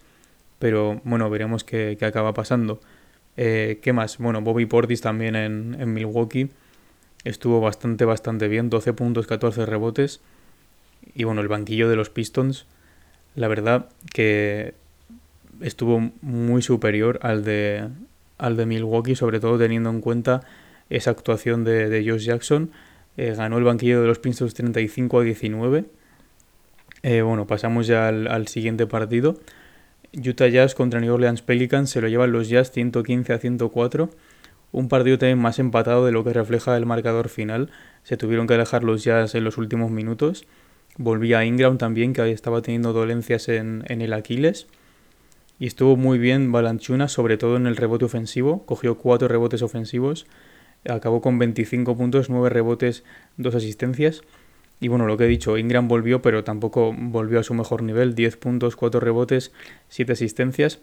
[0.60, 2.82] Pero bueno, veremos qué, qué acaba pasando.
[3.38, 4.18] Eh, ¿Qué más?
[4.18, 6.50] Bueno, Bobby Portis también en, en Milwaukee
[7.24, 8.70] estuvo bastante, bastante bien.
[8.70, 10.22] 12 puntos, 14 rebotes.
[11.16, 12.66] Y bueno, el banquillo de los Pistons,
[13.36, 14.74] la verdad que
[15.62, 17.88] estuvo muy superior al de,
[18.44, 20.42] al de Milwaukee, sobre todo teniendo en cuenta
[20.90, 22.72] esa actuación de, de Josh Jackson.
[23.16, 25.86] Eh, ganó el banquillo de los Pistons 35 a 19.
[27.04, 29.38] Eh, bueno, pasamos ya al, siguiente partido.
[30.14, 34.10] Utah Jazz contra New Orleans Pelicans se lo llevan los Jazz 115 a 104.
[34.72, 37.70] Un partido también más empatado de lo que refleja el marcador final.
[38.04, 40.46] Se tuvieron que alejar los Jazz en los últimos minutos.
[40.98, 44.68] Volvía Ingram también, que estaba teniendo dolencias en, el Aquiles.
[45.64, 48.66] Y estuvo muy bien Balanchuna, sobre todo en el rebote ofensivo.
[48.66, 50.26] Cogió cuatro rebotes ofensivos.
[50.86, 53.06] Acabó con 25 puntos, 9 rebotes,
[53.38, 54.24] 2 asistencias.
[54.82, 58.14] Y bueno, lo que he dicho, Ingram volvió, pero tampoco volvió a su mejor nivel.
[58.14, 59.54] 10 puntos, 4 rebotes,
[59.88, 60.80] 7 asistencias.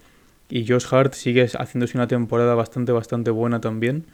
[0.48, 4.06] Y Josh Hart sigue haciéndose una temporada bastante, bastante buena también.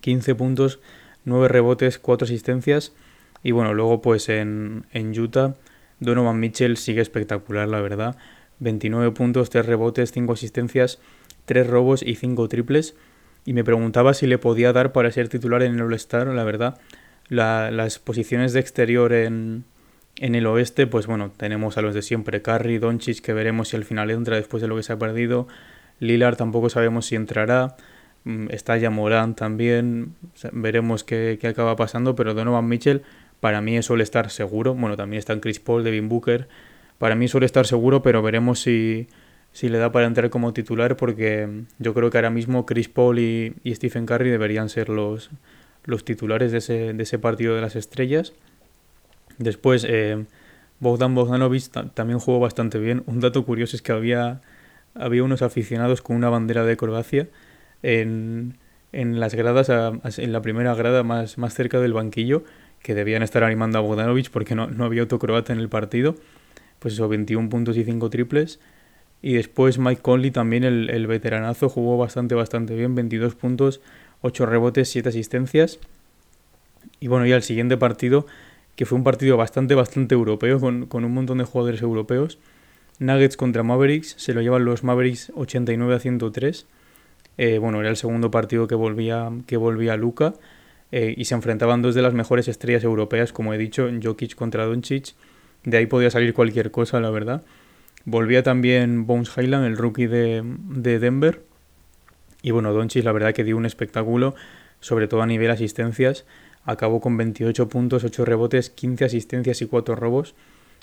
[0.00, 0.80] 15 puntos,
[1.26, 2.94] 9 rebotes, 4 asistencias.
[3.42, 5.56] Y bueno, luego pues en, en Utah,
[6.00, 8.16] Donovan Mitchell sigue espectacular, la verdad.
[8.60, 11.00] 29 puntos, 3 rebotes, 5 asistencias,
[11.46, 12.96] 3 robos y 5 triples.
[13.44, 16.80] Y me preguntaba si le podía dar para ser titular en el All-Star, la verdad.
[17.28, 19.64] las posiciones de exterior en,
[20.20, 23.76] En el oeste, pues bueno, tenemos a los de siempre, Curry, Doncic, que veremos si
[23.76, 25.48] al final entra después de lo que se ha perdido.
[26.00, 27.76] Lilar tampoco sabemos si entrará.
[28.24, 30.14] Mm, está ya Morán también.
[30.52, 33.02] Veremos qué, qué acaba pasando, pero Donovan Mitchell
[33.40, 34.74] para mí suele estar seguro.
[34.74, 36.48] Bueno, también están Chris Paul, Devin Booker.
[36.98, 39.08] Para mí suele estar seguro, pero veremos si,
[39.52, 43.18] si le da para entrar como titular porque yo creo que ahora mismo Chris Paul
[43.18, 45.30] y, Stephen Curry deberían ser los,
[45.84, 48.32] los titulares de ese, de ese, partido de las estrellas.
[49.38, 50.24] Después, eh,
[50.80, 53.02] Bogdan Bogdanovic también jugó bastante bien.
[53.06, 54.40] Un dato curioso es que había,
[54.94, 57.28] había unos aficionados con una bandera de Croacia
[57.82, 58.58] en,
[58.92, 59.68] en las gradas,
[60.18, 62.44] en la primera grada más, más cerca del banquillo,
[62.82, 66.16] que debían estar animando a Bogdanovic porque no, no había otro croata en el partido.
[66.84, 68.60] Pues eso, 21 puntos y 5 triples.
[69.22, 72.94] Y después Mike Conley también, el, veteranazo, jugó bastante, bastante bien.
[72.94, 73.80] 22 puntos,
[74.20, 75.78] 8 rebotes, 7 asistencias.
[77.00, 78.26] Y bueno, ya el siguiente partido,
[78.76, 82.38] que fue un partido bastante, bastante europeo, con, un montón de jugadores europeos.
[82.98, 86.66] Nuggets contra Mavericks, se lo llevan los Mavericks 89 a 103.
[87.38, 90.34] Eh, bueno, era el segundo partido que volvía, que volvía Luca.
[90.92, 94.66] Eh, y se enfrentaban dos de las mejores estrellas europeas, como he dicho, Jokic contra
[94.66, 95.14] Doncic.
[95.64, 97.42] De ahí podía salir cualquier cosa, la verdad.
[98.04, 100.42] Volvía también Bones Highland, el rookie de,
[100.98, 101.42] Denver.
[102.42, 104.34] Y bueno, Doncic la verdad que dio un espectáculo,
[104.80, 106.26] sobre todo a nivel asistencias.
[106.64, 110.34] Acabó con 28 puntos, 8 rebotes, 15 asistencias y 4 robos.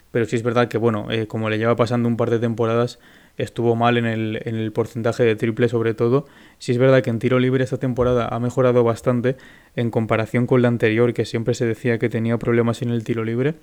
[0.09, 2.99] Pero sí es verdad que, bueno, eh, como le lleva pasando un par de temporadas,
[3.37, 6.25] estuvo mal en el, en el porcentaje de triple sobre todo.
[6.57, 9.37] Sí es verdad que en tiro libre esta temporada ha mejorado bastante
[9.75, 13.23] en comparación con la anterior, que siempre se decía que tenía problemas en el tiro
[13.23, 13.55] libre.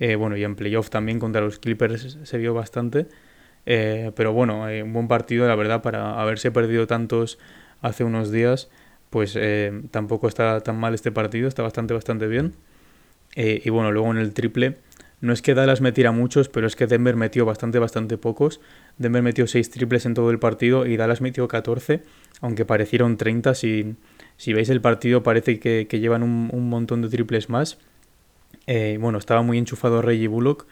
[0.00, 3.06] Eh, bueno, y en playoff también contra los Clippers se vio bastante.
[3.66, 7.38] Eh, pero bueno, eh, un buen partido, la verdad, para haberse perdido tantos
[7.82, 8.70] hace unos días,
[9.10, 9.38] pues
[9.90, 12.54] tampoco está tan mal este partido, está bastante, bastante bien.
[13.36, 14.76] y bueno, luego en el triple,
[15.20, 18.60] no es que Dallas metiera muchos, pero es que Denver metió bastante, bastante pocos.
[18.98, 22.02] Denver metió 6 triples en todo el partido y Dallas metió 14,
[22.40, 23.54] aunque parecieron 30.
[23.54, 23.96] Si,
[24.36, 27.78] si veis el partido, parece que, llevan un, un montón de triples más.
[28.68, 30.66] Eh, bueno, estaba muy enchufado Reggie Bullock,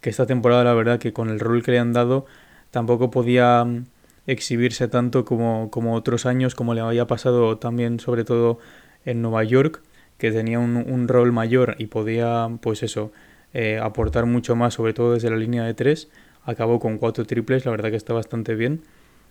[0.00, 2.26] que esta temporada la verdad que con el rol que le han dado
[2.72, 3.86] tampoco podía mm,
[4.26, 8.58] exhibirse tanto como, como otros años, como le había pasado también sobre todo
[9.04, 9.80] en Nueva York,
[10.18, 13.12] que tenía un, rol mayor y podía, pues eso,
[13.54, 16.08] eh, aportar mucho más, sobre todo desde la línea de tres.
[16.44, 18.82] Acabó con cuatro triples, la verdad que está bastante bien.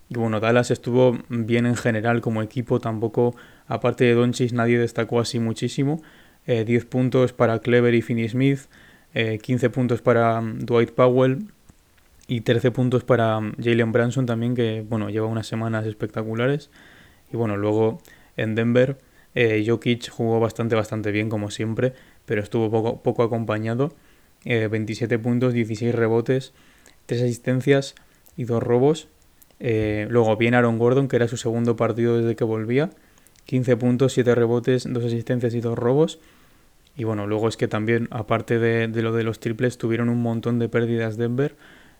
[0.09, 3.35] Y bueno, Dallas estuvo bien en general como equipo, tampoco,
[3.67, 6.01] aparte de Doncic, nadie destacó así muchísimo.
[6.45, 8.61] 10 eh, puntos para Clever y Finney Smith,
[9.13, 11.47] 15 eh, puntos para mm, Dwight Powell
[12.27, 16.69] y 13 puntos para mm, Jalen Branson también, que bueno, lleva unas semanas espectaculares.
[17.31, 17.99] Y bueno, luego
[18.37, 18.97] en Denver,
[19.33, 21.93] eh, Jokic jugó bastante, bastante bien como siempre,
[22.25, 23.93] pero estuvo poco, poco acompañado.
[24.47, 26.53] 27 puntos, 16 rebotes,
[27.07, 27.95] 3 asistencias
[28.37, 29.07] y 2 robos.
[29.59, 32.91] luego viene Aaron Gordon, que era su segundo partido desde que volvía.
[33.45, 36.19] 15 puntos, 7 rebotes, 2 asistencias y 2 robos.
[36.95, 40.59] Y bueno, luego es que también, aparte de, lo de los triples, tuvieron un montón
[40.59, 41.55] de pérdidas Denver,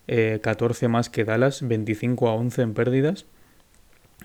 [0.08, 3.26] 14 eh, más que Dallas, 25 a 11 en pérdidas,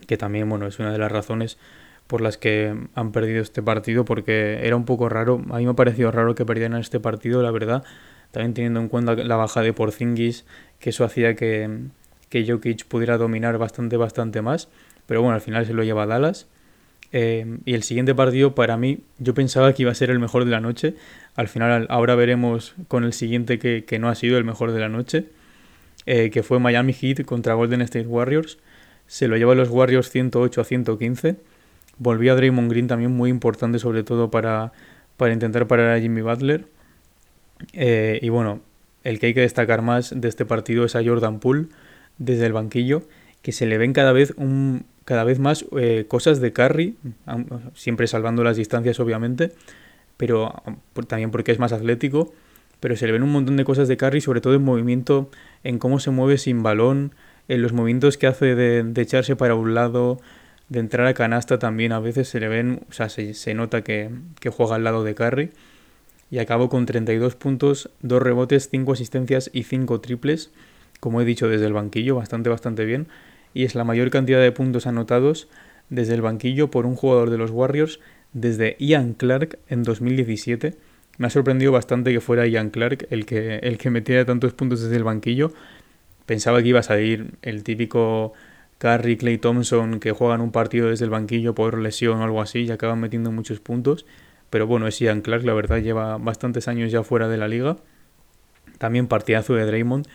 [0.06, 1.58] que también, bueno, es una de las razones
[2.06, 5.70] por las que han perdido este partido, porque era un poco raro, a mí me
[5.70, 7.84] ha parecido raro que perdieran este partido, la verdad,
[8.30, 10.44] también teniendo en cuenta la baja de Porzingis,
[10.78, 11.88] que eso hacía que,
[12.28, 14.68] que Jokic pudiera dominar bastante, bastante más,
[15.06, 16.46] pero bueno, al final se lo lleva Dallas.
[17.12, 20.44] Eh, y el siguiente partido para mí, yo pensaba que iba a ser el mejor
[20.44, 20.94] de la noche.
[21.34, 24.88] Al final, ahora veremos con el siguiente que, no ha sido el mejor de la
[24.88, 25.26] noche,
[26.06, 28.58] eh, que fue Miami Heat contra Golden State Warriors.
[29.06, 31.36] Se lo lleva los Warriors 108 a 115.
[31.98, 34.72] Volvía Draymond Green también muy importante, sobre todo para,
[35.16, 36.66] para intentar parar a Jimmy Butler.
[37.72, 38.60] Eh, y bueno,
[39.04, 41.66] el que hay que destacar más de este partido es a Jordan Poole
[42.18, 43.02] desde el banquillo,
[43.42, 46.96] que se le ven cada vez un, cada vez más eh, cosas de Curry,
[47.74, 49.52] siempre salvando las distancias obviamente,
[50.16, 50.62] pero
[51.08, 52.32] también porque es más atlético,
[52.80, 55.30] pero se le ven un montón de cosas de Curry, sobre todo en movimiento,
[55.64, 57.14] en cómo se mueve sin balón,
[57.48, 60.20] en los movimientos que hace de, echarse para un lado,
[60.68, 64.10] de entrar a canasta también, a veces se le ven, o sea, se, nota que,
[64.38, 65.50] que, juega al lado de Curry.
[66.30, 70.52] Y acabó con 32 puntos, 2 rebotes, 5 asistencias y 5 triples,
[71.00, 73.08] como he dicho desde el banquillo, bastante, bastante bien
[73.54, 75.48] y es la mayor cantidad de puntos anotados
[75.88, 78.00] desde el banquillo por un jugador de los Warriors
[78.32, 80.74] desde Ian Clark en 2017.
[81.18, 84.80] Me ha sorprendido bastante que fuera Ian Clark el que, el que metiera tantos puntos
[84.80, 85.52] desde el banquillo.
[86.26, 88.32] Pensaba que iba a salir el típico
[88.78, 92.60] Curry, Clay Thompson que juegan un partido desde el banquillo por lesión o algo así
[92.60, 94.06] y acaban metiendo muchos puntos.
[94.48, 97.76] Pero bueno, es Ian Clark, la verdad, lleva bastantes años ya fuera de la liga.
[98.78, 100.08] También partidazo de Draymond,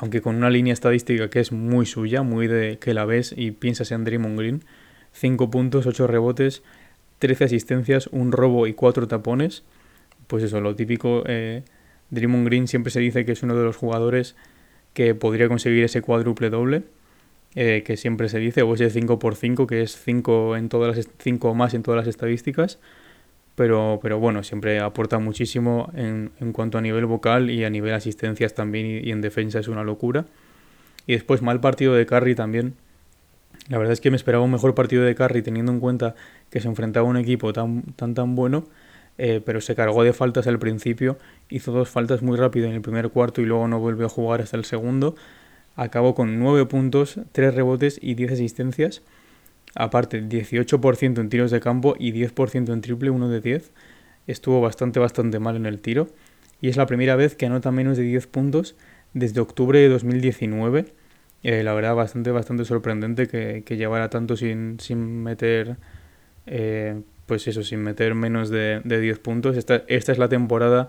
[0.00, 3.50] aunque con una línea estadística que es muy suya, muy de que la ves y
[3.50, 4.64] piensas en Draymond Green.
[5.12, 6.62] 5 puntos, 8 rebotes,
[7.18, 9.62] 13 asistencias, un robo y 4 tapones.
[10.26, 11.22] Pues eso, lo típico.
[11.26, 11.64] Eh,
[12.08, 14.36] Draymond Green siempre se dice que es uno de los jugadores
[14.94, 16.82] que podría conseguir ese cuádruple doble.
[17.54, 20.96] Eh, que siempre se dice, o ese 5 por 5 que es 5 en todas
[20.96, 22.78] las 5 más en todas las estadísticas
[23.60, 27.92] pero, pero bueno, siempre aporta muchísimo en, en, cuanto a nivel vocal y a nivel
[27.92, 30.24] asistencias también y, en defensa es una locura.
[31.06, 32.72] Y después mal partido de Curry también.
[33.68, 36.14] La verdad es que me esperaba un mejor partido de Curry teniendo en cuenta
[36.48, 38.64] que se enfrentaba a un equipo tan tan, tan bueno,
[39.18, 41.18] eh, pero se cargó de faltas al principio,
[41.50, 44.40] hizo dos faltas muy rápido en el primer cuarto y luego no volvió a jugar
[44.40, 45.16] hasta el segundo.
[45.76, 49.02] Acabó con 9 puntos, 3 rebotes y 10 asistencias
[49.74, 53.70] Aparte, 18% en tiros de campo y 10% en triple, uno de 10.
[54.26, 56.08] Estuvo bastante, bastante mal en el tiro.
[56.60, 58.76] Y es la primera vez que anota menos de 10 puntos
[59.14, 60.86] desde octubre de 2019.
[61.42, 65.76] Eh, la verdad, bastante, bastante sorprendente que, llevara tanto sin, sin meter.
[66.46, 69.56] Eh, pues eso, sin meter menos de, de 10 puntos.
[69.56, 70.88] Esta, esta es la temporada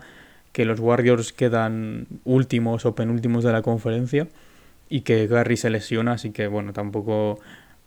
[0.52, 4.28] que los Warriors quedan últimos o penúltimos de la conferencia
[4.89, 7.39] y que Gary se lesiona, así que bueno, tampoco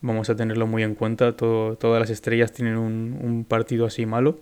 [0.04, 1.34] vamos a tenerlo muy en cuenta.
[1.34, 4.38] todas las estrellas tienen un, partido así malo.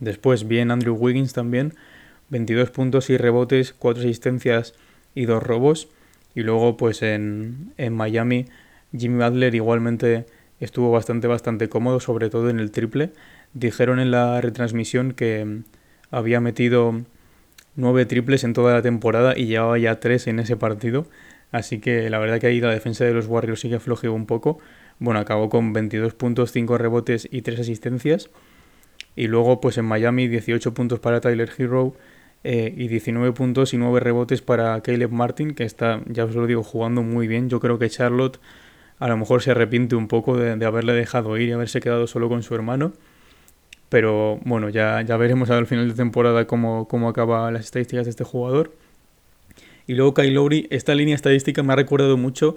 [0.00, 1.74] Después bien Andrew Wiggins también,
[2.30, 4.74] 22 puntos y rebotes, 4 asistencias
[5.14, 5.88] y 2 robos.
[6.34, 8.46] Y luego pues en, en Miami
[8.96, 10.26] Jimmy Butler igualmente
[10.58, 13.12] estuvo bastante bastante cómodo, sobre todo en el triple.
[13.54, 15.60] Dijeron en la retransmisión que
[16.10, 17.02] había metido
[17.76, 21.06] 9 triples en toda la temporada y llevaba ya 3 en ese partido.
[21.56, 24.58] Así que la verdad que ahí la defensa de los Warriors sí que un poco.
[24.98, 28.28] Bueno, acabó con 22 puntos, 5 rebotes y 3 asistencias.
[29.16, 31.94] Y luego, pues en Miami, 18 puntos para Tyler Hero
[32.44, 36.46] eh, y 19 puntos y 9 rebotes para Caleb Martin, que está, ya os lo
[36.46, 37.48] digo, jugando muy bien.
[37.48, 38.38] Yo creo que Charlotte
[38.98, 42.28] a lo mejor se arrepiente un poco de, haberle dejado ir y haberse quedado solo
[42.28, 42.92] con su hermano.
[43.88, 48.10] Pero bueno, ya, ya veremos al final de temporada cómo, cómo acaban las estadísticas de
[48.10, 48.72] este jugador.
[49.86, 52.56] Y luego Kyle Lowry, esta línea estadística me ha recordado mucho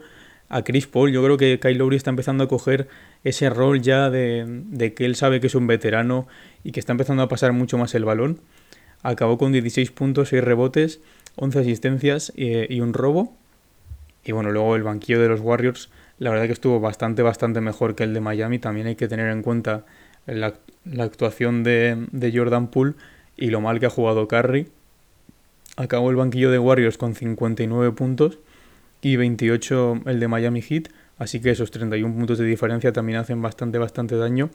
[0.50, 1.12] a Chris Paul.
[1.12, 2.88] Yo creo que Kyle Lowry está empezando a coger
[3.24, 6.28] ese rol ya de, que él sabe que es un veterano
[6.64, 8.40] y que está empezando a pasar mucho más el balón.
[9.04, 11.00] Acabó con 16 puntos, 6 rebotes,
[11.36, 13.38] 11 asistencias y, un robo.
[14.26, 17.96] Y bueno, luego el banquillo de los Warriors, la verdad que estuvo bastante, bastante mejor
[17.96, 18.60] que el de Miami.
[18.60, 19.86] También hay que tener en cuenta
[20.26, 20.56] la,
[21.00, 22.96] actuación de, de Jordan Poole
[23.38, 24.68] y lo mal que ha jugado Curry
[25.80, 28.40] acabó el banquillo de Warriors con 59 puntos
[29.02, 33.42] y 28 el de Miami Heat, así que esos 31 puntos de diferencia también hacen
[33.42, 34.50] bastante, bastante daño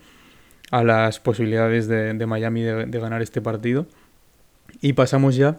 [0.71, 3.87] a las posibilidades de, Miami de, ganar este partido.
[4.83, 5.59] Y pasamos ya,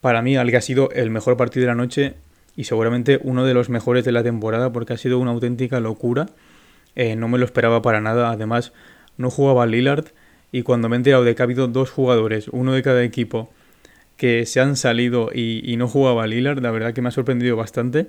[0.00, 2.14] para mí, al que ha sido el mejor partido de la noche
[2.56, 6.26] y seguramente uno de los mejores de la temporada porque ha sido una auténtica locura.
[6.96, 8.72] Eh, no me lo esperaba para nada, además
[9.16, 10.06] no jugaba Lillard
[10.50, 13.52] y cuando me he enterado de que ha habido dos jugadores, uno de cada equipo,
[14.18, 18.08] que se han salido y, no jugaba Lillard, la verdad que me ha sorprendido bastante.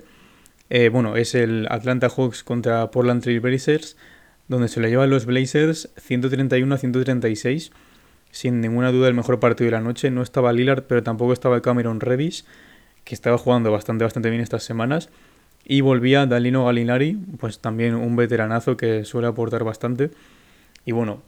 [0.71, 3.95] Eh, bueno, es el Atlanta Hawks contra Portland Trail Blazers,
[4.47, 7.71] donde se le llevan los Blazers 131 a 136.
[8.31, 10.09] Sin ninguna duda el mejor partido de la noche.
[10.09, 12.43] No estaba Lillard, pero tampoco estaba Cameron Reddish,
[13.03, 15.09] que estaba jugando bastante, bastante bien estas semanas.
[15.63, 20.09] Y volvía Dalino Galinari, pues también un veteranazo que suele aportar bastante.
[20.85, 21.21] Y bueno,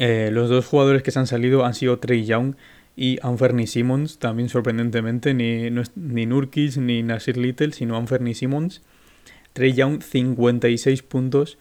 [0.00, 2.56] eh, los dos jugadores que se han salido han sido Trey Young
[2.96, 8.82] y Anferni Simmons, también sorprendentemente, ni, ni Nurkic ni Nasir Little, sino Anferni Simmons.
[9.52, 11.58] Trey Young, 56 puntos,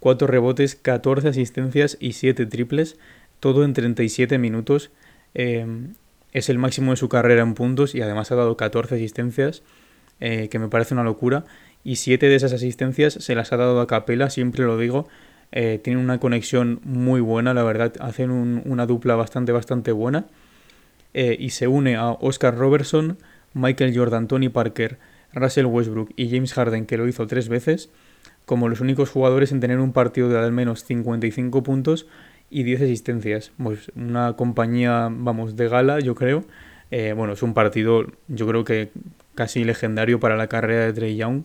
[0.00, 2.98] 4 rebotes, 14 asistencias y 7 triples,
[3.40, 4.90] todo en 37 minutos.
[5.34, 5.94] Em,
[6.32, 9.62] es el máximo de su carrera en puntos y además ha dado 14 asistencias,
[10.20, 11.44] eh, que me parece una locura.
[11.84, 15.06] Y 7 de esas asistencias se las ha dado a capela, siempre lo digo.
[15.52, 20.26] Eh, tienen una conexión muy buena, la verdad, hacen una dupla bastante, bastante buena.
[21.14, 23.18] Eh, y se une a Oscar Robertson,
[23.54, 24.98] Michael Jordan, Tony Parker,
[25.32, 27.90] Russell Westbrook y James Harden, que lo hizo tres veces,
[28.44, 32.06] como los únicos jugadores en tener un partido de al menos 55 puntos
[32.50, 33.52] y 10 asistencias.
[33.62, 36.44] Pues una compañía, vamos, de gala, yo creo.
[36.90, 38.90] Eh, bueno, es un partido, yo creo que
[39.34, 41.44] casi legendario para la carrera de Trey Young.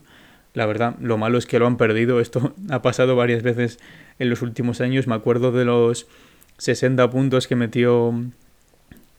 [0.54, 2.20] La verdad, lo malo es que lo han perdido.
[2.22, 3.80] Esto ha pasado varias veces
[4.18, 5.08] en los últimos años.
[5.08, 6.08] Me acuerdo de los
[6.58, 8.14] 60 puntos que metió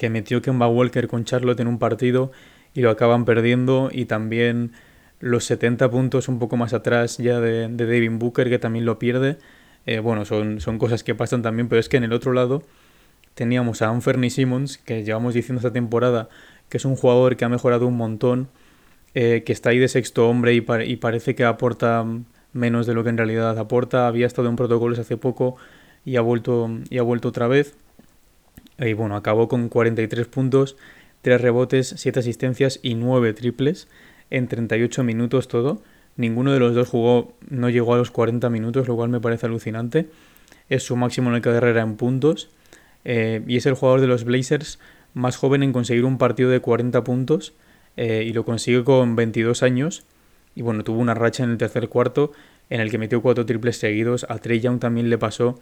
[0.01, 2.33] que metió Kemba Walker con Charlotte en un partido
[2.73, 4.73] y lo acaban perdiendo y también
[5.19, 9.37] los 70 puntos un poco más atrás ya de, David Booker que también lo pierde.
[9.85, 12.63] Eh, bueno, son, son cosas que pasan también, pero es que en el otro lado
[13.35, 16.31] teníamos a Anferny Simmons, que llevamos diciendo esta temporada
[16.71, 18.49] que es un jugador que ha mejorado un montón,
[19.13, 22.07] eh, que está ahí de sexto hombre y, y, parece que aporta
[22.55, 24.07] menos de lo que en realidad aporta.
[24.07, 25.57] Había estado en protocolos hace poco
[26.07, 27.77] y ha vuelto, y ha vuelto otra vez.
[28.81, 30.77] Y bueno, acabó con 43 puntos,
[31.23, 33.89] 3 rebotes, 7 asistencias y 9 triples
[34.31, 35.83] en 38 minutos todo.
[36.17, 39.47] Ninguno de los dos jugó, no llegó a los 40 minutos, lo cual me parece
[39.47, 40.09] alucinante.
[40.69, 42.51] Es su máximo en la carrera en puntos.
[43.05, 44.79] Eh, y es el jugador de los Blazers
[45.15, 47.55] más joven en conseguir un partido de 40 puntos.
[47.97, 50.05] Eh, y lo consigue con 22 años.
[50.55, 52.33] Y bueno, tuvo una racha en el tercer cuarto
[52.71, 54.27] en el que metió cuatro triples seguidos.
[54.29, 55.59] A Trey Young también le pasó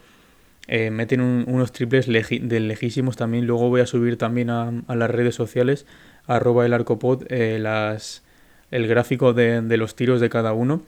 [0.71, 3.47] eh, meten unos triples de lejísimos también.
[3.47, 5.87] Luego voy a subir también a, las redes sociales,
[6.27, 8.21] arroba el arcopod, eh, las,
[8.69, 10.83] el gráfico de, los tiros de cada uno.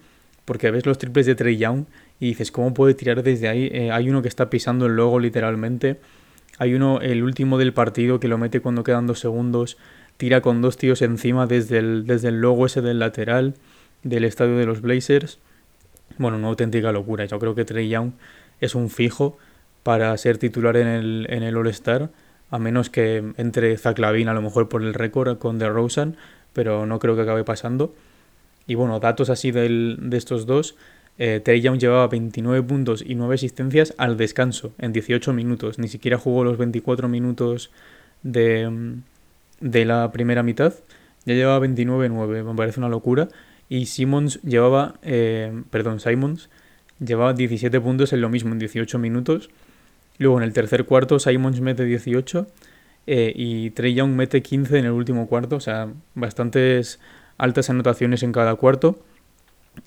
[0.45, 1.86] Porque ves los triples de Trey Young
[2.19, 3.71] y dices, ¿cómo puede tirar desde ahí?
[3.73, 5.99] Eh, hay uno que está pisando el logo literalmente.
[6.59, 9.77] Hay uno, el último del partido, que lo mete cuando quedan dos segundos.
[10.17, 13.55] Tira con dos tíos encima desde desde el logo ese del lateral
[14.03, 15.39] del estadio de los Blazers.
[16.19, 17.25] Bueno, una auténtica locura.
[17.25, 18.11] Yo creo que Trey Young
[18.59, 19.39] es un fijo
[19.84, 22.09] para ser titular en el, en el All-Star,
[22.49, 26.17] a menos que entre Zach a lo mejor por el récord con DeRozan,
[26.53, 27.93] pero no creo que acabe pasando.
[28.67, 30.75] Y bueno, datos así del, de estos dos.
[31.17, 35.79] Eh, Young llevaba 29 puntos y 9 asistencias al descanso en 18 minutos.
[35.79, 37.71] Ni siquiera jugó los 24 minutos
[38.23, 38.95] de,
[39.59, 40.73] de la primera mitad.
[41.25, 43.29] Ya llevaba 29-9, me parece una locura.
[43.69, 46.49] Y Simmons llevaba, eh, perdón, Simons
[46.99, 49.49] llevaba 17 puntos en lo mismo, en 18 minutos.
[50.18, 52.47] Luego en el tercer cuarto Simons mete 18
[53.07, 56.99] eh, y Trey Young mete 15 en el último cuarto, o sea, bastantes
[57.38, 58.99] altas anotaciones en cada cuarto.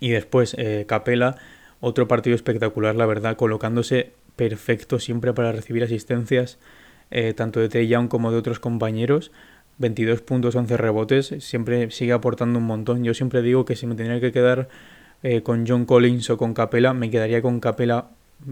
[0.01, 1.37] Y después eh, Capela,
[1.81, 6.59] otro partido espectacular, la verdad, colocándose perfecto siempre para recibir asistencias,
[7.11, 9.31] eh, tanto de Trey Young como de otros compañeros.
[9.79, 13.03] 22 puntos, 11 rebotes, siempre sigue aportando un montón.
[13.05, 14.69] Yo siempre digo que si me tenía que quedar
[15.43, 18.11] con John Collins o con Capela, me quedaría con Capela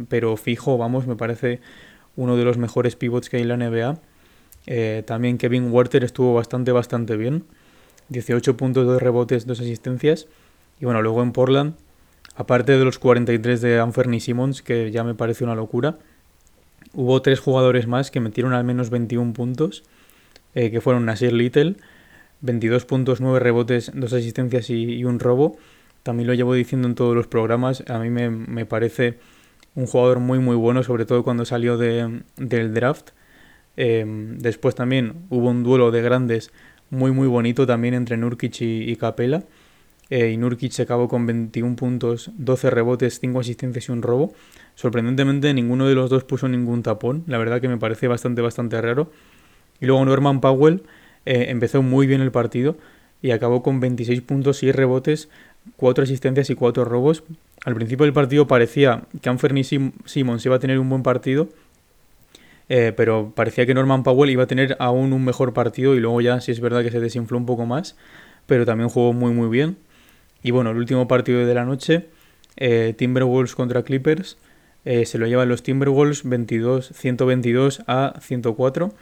[0.09, 1.61] pero fijo, vamos, me parece
[2.17, 3.99] uno de los mejores pivots que hay en la NBA.
[4.67, 7.45] Eh, también Kevin Werther estuvo bastante, bastante bien.
[8.09, 10.27] 18 puntos, de rebotes, 2 asistencias.
[10.81, 11.75] Y bueno, luego en Portland,
[12.37, 15.99] aparte de los 43 de Anferny Simmons, que ya me parece una locura,
[16.95, 19.85] hubo tres jugadores más que metieron al menos 21 puntos,
[20.55, 21.77] eh, que fueron Nasir Little,
[22.41, 25.57] 22 puntos, 9 rebotes, 2 asistencias y, un robo.
[26.03, 27.85] También lo llevo diciendo en todos los programas.
[27.89, 29.19] A mí me, me parece
[29.75, 33.11] un jugador muy muy bueno, sobre todo cuando salió de, del draft.
[33.77, 36.51] Em, después también hubo un duelo de grandes
[36.91, 39.45] muy muy bonito también entre Nurkic y, Capela.
[40.11, 44.35] Eh, y Nurkic se acabó con 21 puntos, 12 rebotes, 5 asistencias y un robo.
[44.75, 48.81] Sorprendentemente ninguno de los dos puso ningún tapón, la verdad que me parece bastante bastante
[48.81, 49.11] raro.
[49.81, 50.83] Y luego Norman Powell
[51.25, 52.77] eh, empezó muy bien el partido
[53.23, 55.29] y acabó con 26 puntos, 6 rebotes,
[55.77, 57.25] 4 asistencias y 4 robos.
[57.65, 61.49] Al principio del partido parecía que Anferny Simmons iba a tener un buen partido,
[62.69, 66.21] eh, pero parecía que Norman Powell iba a tener aún un mejor partido y luego
[66.21, 67.97] ya sí es verdad que se desinfló un poco más,
[68.47, 69.77] pero también jugó muy muy bien.
[70.43, 72.09] Y bueno, el último partido de la noche,
[72.57, 74.39] eh, Timberwolves contra Clippers,
[74.85, 78.93] eh, se lo llevan los Timberwolves 22, 122 a 104.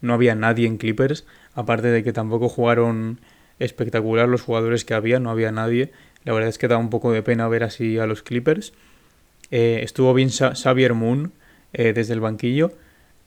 [0.00, 3.20] No había nadie en Clippers, aparte de que tampoco jugaron
[3.58, 5.92] espectacular los jugadores que había, no había nadie.
[6.26, 8.72] La verdad es que da un poco de pena ver así a los Clippers.
[9.52, 11.32] Eh, estuvo bien Xavier Moon
[11.72, 12.72] eh, desde el banquillo.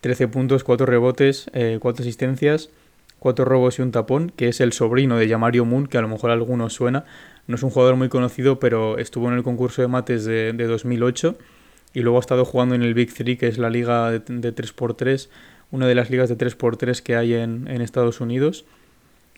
[0.02, 2.70] 13 puntos, 4 rebotes, 4 eh, asistencias,
[3.20, 6.10] 4 robos y un tapón, que es el sobrino de Yamario Moon, que a lo
[6.10, 7.06] mejor a algunos suena.
[7.48, 11.38] No es un jugador muy conocido, pero estuvo en el concurso de mates de, 2008
[11.94, 15.30] y luego ha estado jugando en el Big 3, que es la liga de, 3x3,
[15.72, 18.66] una de las ligas de 3x3 que hay en, en Estados Unidos.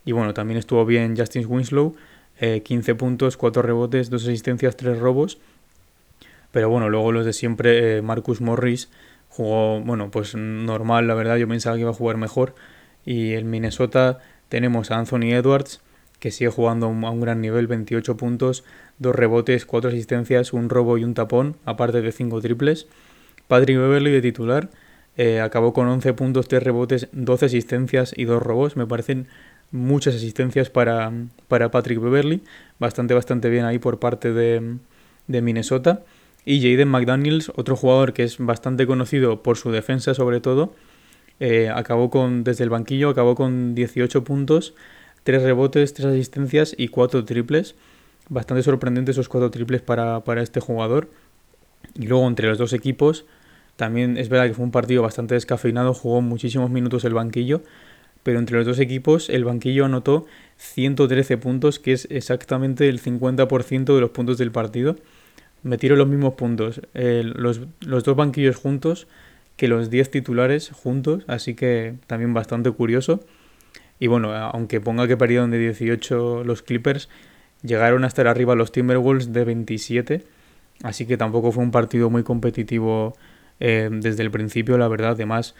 [0.03, 1.95] Y bueno, también estuvo bien Justin Winslow,
[2.41, 5.37] 15 eh, puntos, 4 rebotes, 2 asistencias, 3 robos.
[6.51, 8.89] Pero bueno, luego los de siempre, eh, Marcus Morris
[9.29, 12.55] jugó, bueno, pues normal, la verdad, yo pensaba que iba a jugar mejor.
[13.05, 14.19] Y en Minnesota
[14.49, 15.81] tenemos a Anthony Edwards,
[16.19, 18.63] que sigue jugando a un gran nivel, 28 puntos,
[18.99, 22.87] 2 rebotes, 4 asistencias, un robo y un tapón, aparte de 5 triples.
[23.47, 24.69] Patrick Beverly de titular,
[25.17, 28.77] eh, acabó con 11 puntos, 3 rebotes, 12 asistencias y 2 robos.
[28.77, 29.27] Me parecen
[29.71, 31.11] muchas asistencias para,
[31.47, 32.41] para Patrick Beverly,
[32.79, 34.77] bastante, bastante bien ahí por parte de,
[35.27, 36.03] de Minnesota.
[36.43, 40.73] Y Jaden McDaniels, otro jugador que es bastante conocido por su defensa sobre todo,
[41.39, 44.73] eh, acabó con, desde el banquillo, acabó con 18 puntos,
[45.23, 47.75] 3 rebotes, 3 asistencias y 4 triples.
[48.29, 51.09] Bastante sorprendente esos 4 triples para, para este jugador.
[51.95, 53.25] Y luego entre los dos equipos,
[53.75, 57.61] también es verdad que fue un partido bastante descafeinado, jugó muchísimos minutos el banquillo,
[58.23, 60.25] pero entre los dos equipos el banquillo anotó
[60.57, 64.95] 113 puntos, que es exactamente el 50% de los puntos del partido.
[65.63, 69.07] Metieron los mismos puntos eh, los, los, dos banquillos juntos
[69.57, 73.21] que los 10 titulares juntos, así que también bastante curioso.
[73.99, 77.09] Y bueno, aunque ponga que perdieron de 18 los Clippers,
[77.61, 80.23] llegaron a estar arriba los Timberwolves de 27,
[80.83, 83.15] así que tampoco fue un partido muy competitivo
[83.59, 85.11] eh, desde el principio, la verdad.
[85.11, 85.53] Además,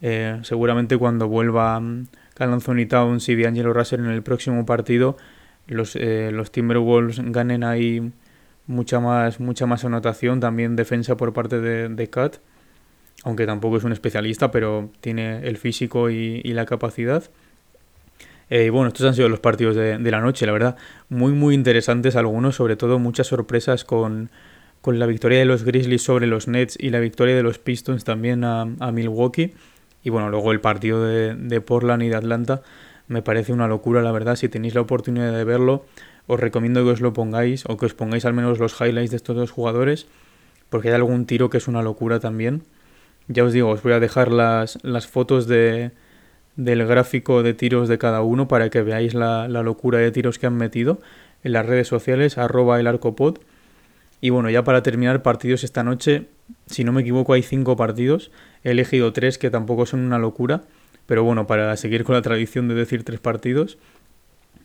[0.00, 5.16] eh, seguramente cuando vuelva mm, Cal Anthony Towns y D'Angelo Russell en el próximo partido,
[5.66, 8.12] los, eh, los Timberwolves ganen ahí
[8.66, 12.36] mucha más, mucha más anotación, también defensa por parte de, de Cat,
[13.24, 17.24] aunque tampoco es un especialista, pero tiene el físico y, la capacidad.
[18.50, 20.76] Eh, y bueno, estos han sido los partidos de, la noche, la verdad,
[21.08, 24.30] muy muy interesantes algunos, sobre todo muchas sorpresas con,
[24.80, 28.04] con la victoria de los Grizzlies sobre los Nets y la victoria de los Pistons
[28.04, 29.52] también a Milwaukee.
[30.08, 32.62] Y bueno, luego el partido de, de, Portland y de Atlanta
[33.08, 34.36] me parece una locura, la verdad.
[34.36, 35.84] Si tenéis la oportunidad de verlo,
[36.26, 39.18] os recomiendo que os lo pongáis o que os pongáis al menos los highlights de
[39.18, 40.06] estos dos jugadores,
[40.70, 42.62] porque hay algún tiro que es una locura también.
[43.26, 45.90] Ya os digo, os voy a dejar las, las fotos de,
[46.56, 50.38] del gráfico de tiros de cada uno para que veáis la, la, locura de tiros
[50.38, 51.00] que han metido
[51.44, 53.40] en las redes sociales, arroba el arcopod.
[54.22, 56.28] Y bueno, ya para terminar, partidos esta noche,
[56.64, 58.30] si no me equivoco hay cinco partidos,
[58.64, 60.62] he elegido tres que tampoco son una locura,
[61.06, 63.78] pero bueno, para seguir con la tradición de decir tres partidos.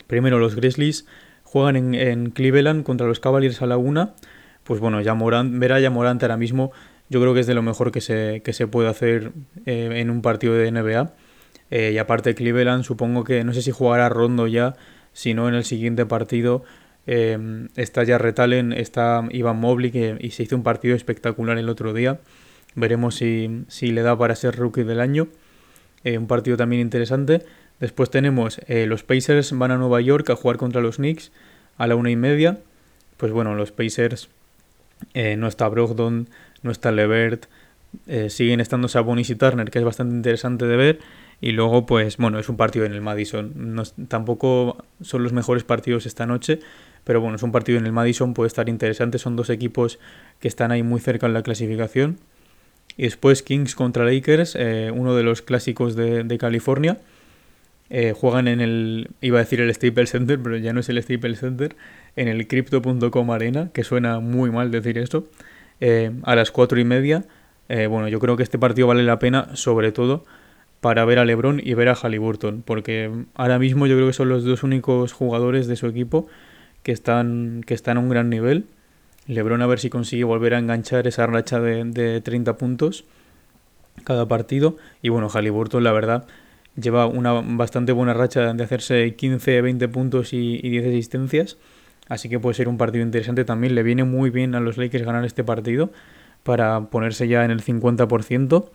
[0.08, 1.06] Primero los Grizzlies
[1.54, 4.16] Juegan en, Cleveland contra los Cavaliers a la una.
[4.64, 6.72] Pues bueno, ya Morant, ver a ya Morant ahora mismo
[7.10, 9.34] yo creo que es de lo mejor que se, que se puede hacer
[9.68, 11.14] eh, en un partido de NBA.
[11.70, 14.76] Eh, y aparte Cleveland supongo que no sé si jugará Rondo ya,
[15.12, 16.64] si no en el siguiente partido
[17.06, 21.94] eh, está ya Retalen, está Ivan Mobley y se hizo un partido espectacular el otro
[21.94, 22.20] día.
[22.76, 25.28] Veremos si, si le da para ser rookie del año.
[26.04, 27.44] un partido también interesante.
[27.84, 31.32] Después tenemos eh, los Pacers van a Nueva York a jugar contra los Knicks
[31.78, 32.60] a la una y media.
[33.18, 34.30] Pues bueno, los Pacers
[35.14, 36.30] eh, no está Brogdon,
[36.62, 37.48] no está Levert,
[38.08, 41.00] eh, siguen estando Sabonis y Turner, que es bastante interesante de ver.
[41.42, 43.76] Y luego, pues bueno, es un partido en el Madison.
[44.08, 46.60] tampoco son los mejores partidos esta noche,
[47.04, 49.18] pero bueno, es un partido en el Madison, puede estar interesante.
[49.18, 50.00] Son dos equipos
[50.40, 52.18] que están ahí muy cerca en la clasificación.
[52.98, 54.56] Y después Kings contra Lakers,
[54.94, 56.98] uno de los clásicos de, California.
[57.96, 61.02] Eh, juegan en el, iba a decir el Staples Center, pero ya no es el
[61.02, 61.76] Staples Center,
[62.16, 65.28] en el Crypto.com Arena, que suena muy mal decir esto,
[65.80, 67.26] eh, a las cuatro y media.
[67.70, 70.26] Eh, bueno, yo creo que este partido vale la pena, sobre todo
[70.82, 74.28] para ver a LeBron y ver a Halliburton, porque ahora mismo yo creo que son
[74.28, 76.28] los dos únicos jugadores de su equipo
[76.82, 78.66] que están, que están a un gran nivel.
[79.28, 83.06] LeBron a ver si consigue volver a enganchar esa racha de, de 30 puntos
[84.04, 84.78] cada partido.
[85.02, 86.26] Y bueno, Halliburton, la verdad,
[86.76, 91.58] lleva una bastante buena racha de hacerse 15, 20 puntos y, 10 asistencias.
[92.10, 93.76] Así que puede ser un partido interesante también.
[93.76, 95.92] Le viene muy bien a los Lakers ganar este partido
[96.44, 98.70] para ponerse ya en el 50%.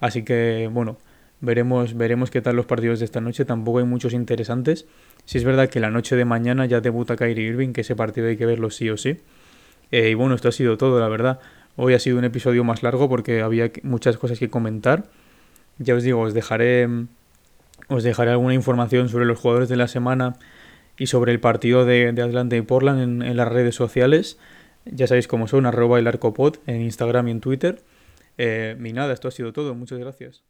[0.00, 0.96] Así que bueno,
[1.40, 3.44] veremos, veremos qué tal los partidos de esta noche.
[3.44, 4.86] Tampoco hay muchos interesantes.
[5.26, 8.28] Si es verdad que la noche de mañana ya debuta Kyrie Irving, que ese partido
[8.28, 9.18] hay que verlo sí o sí.
[9.90, 11.40] Eh, y bueno, esto ha sido todo, la verdad.
[11.76, 15.04] Hoy ha sido un episodio más largo porque había muchas cosas que comentar.
[15.78, 16.88] Ya os digo, os dejaré
[17.90, 20.36] os dejaré alguna información sobre los jugadores de la semana
[20.96, 24.38] y sobre el partido de, Atlanta y Portland en, las redes sociales.
[24.84, 27.82] Ya sabéis cómo son, arroba el arcopod en Instagram y en Twitter.
[28.38, 29.74] Eh, nada, esto ha sido todo.
[29.74, 30.49] Muchas gracias.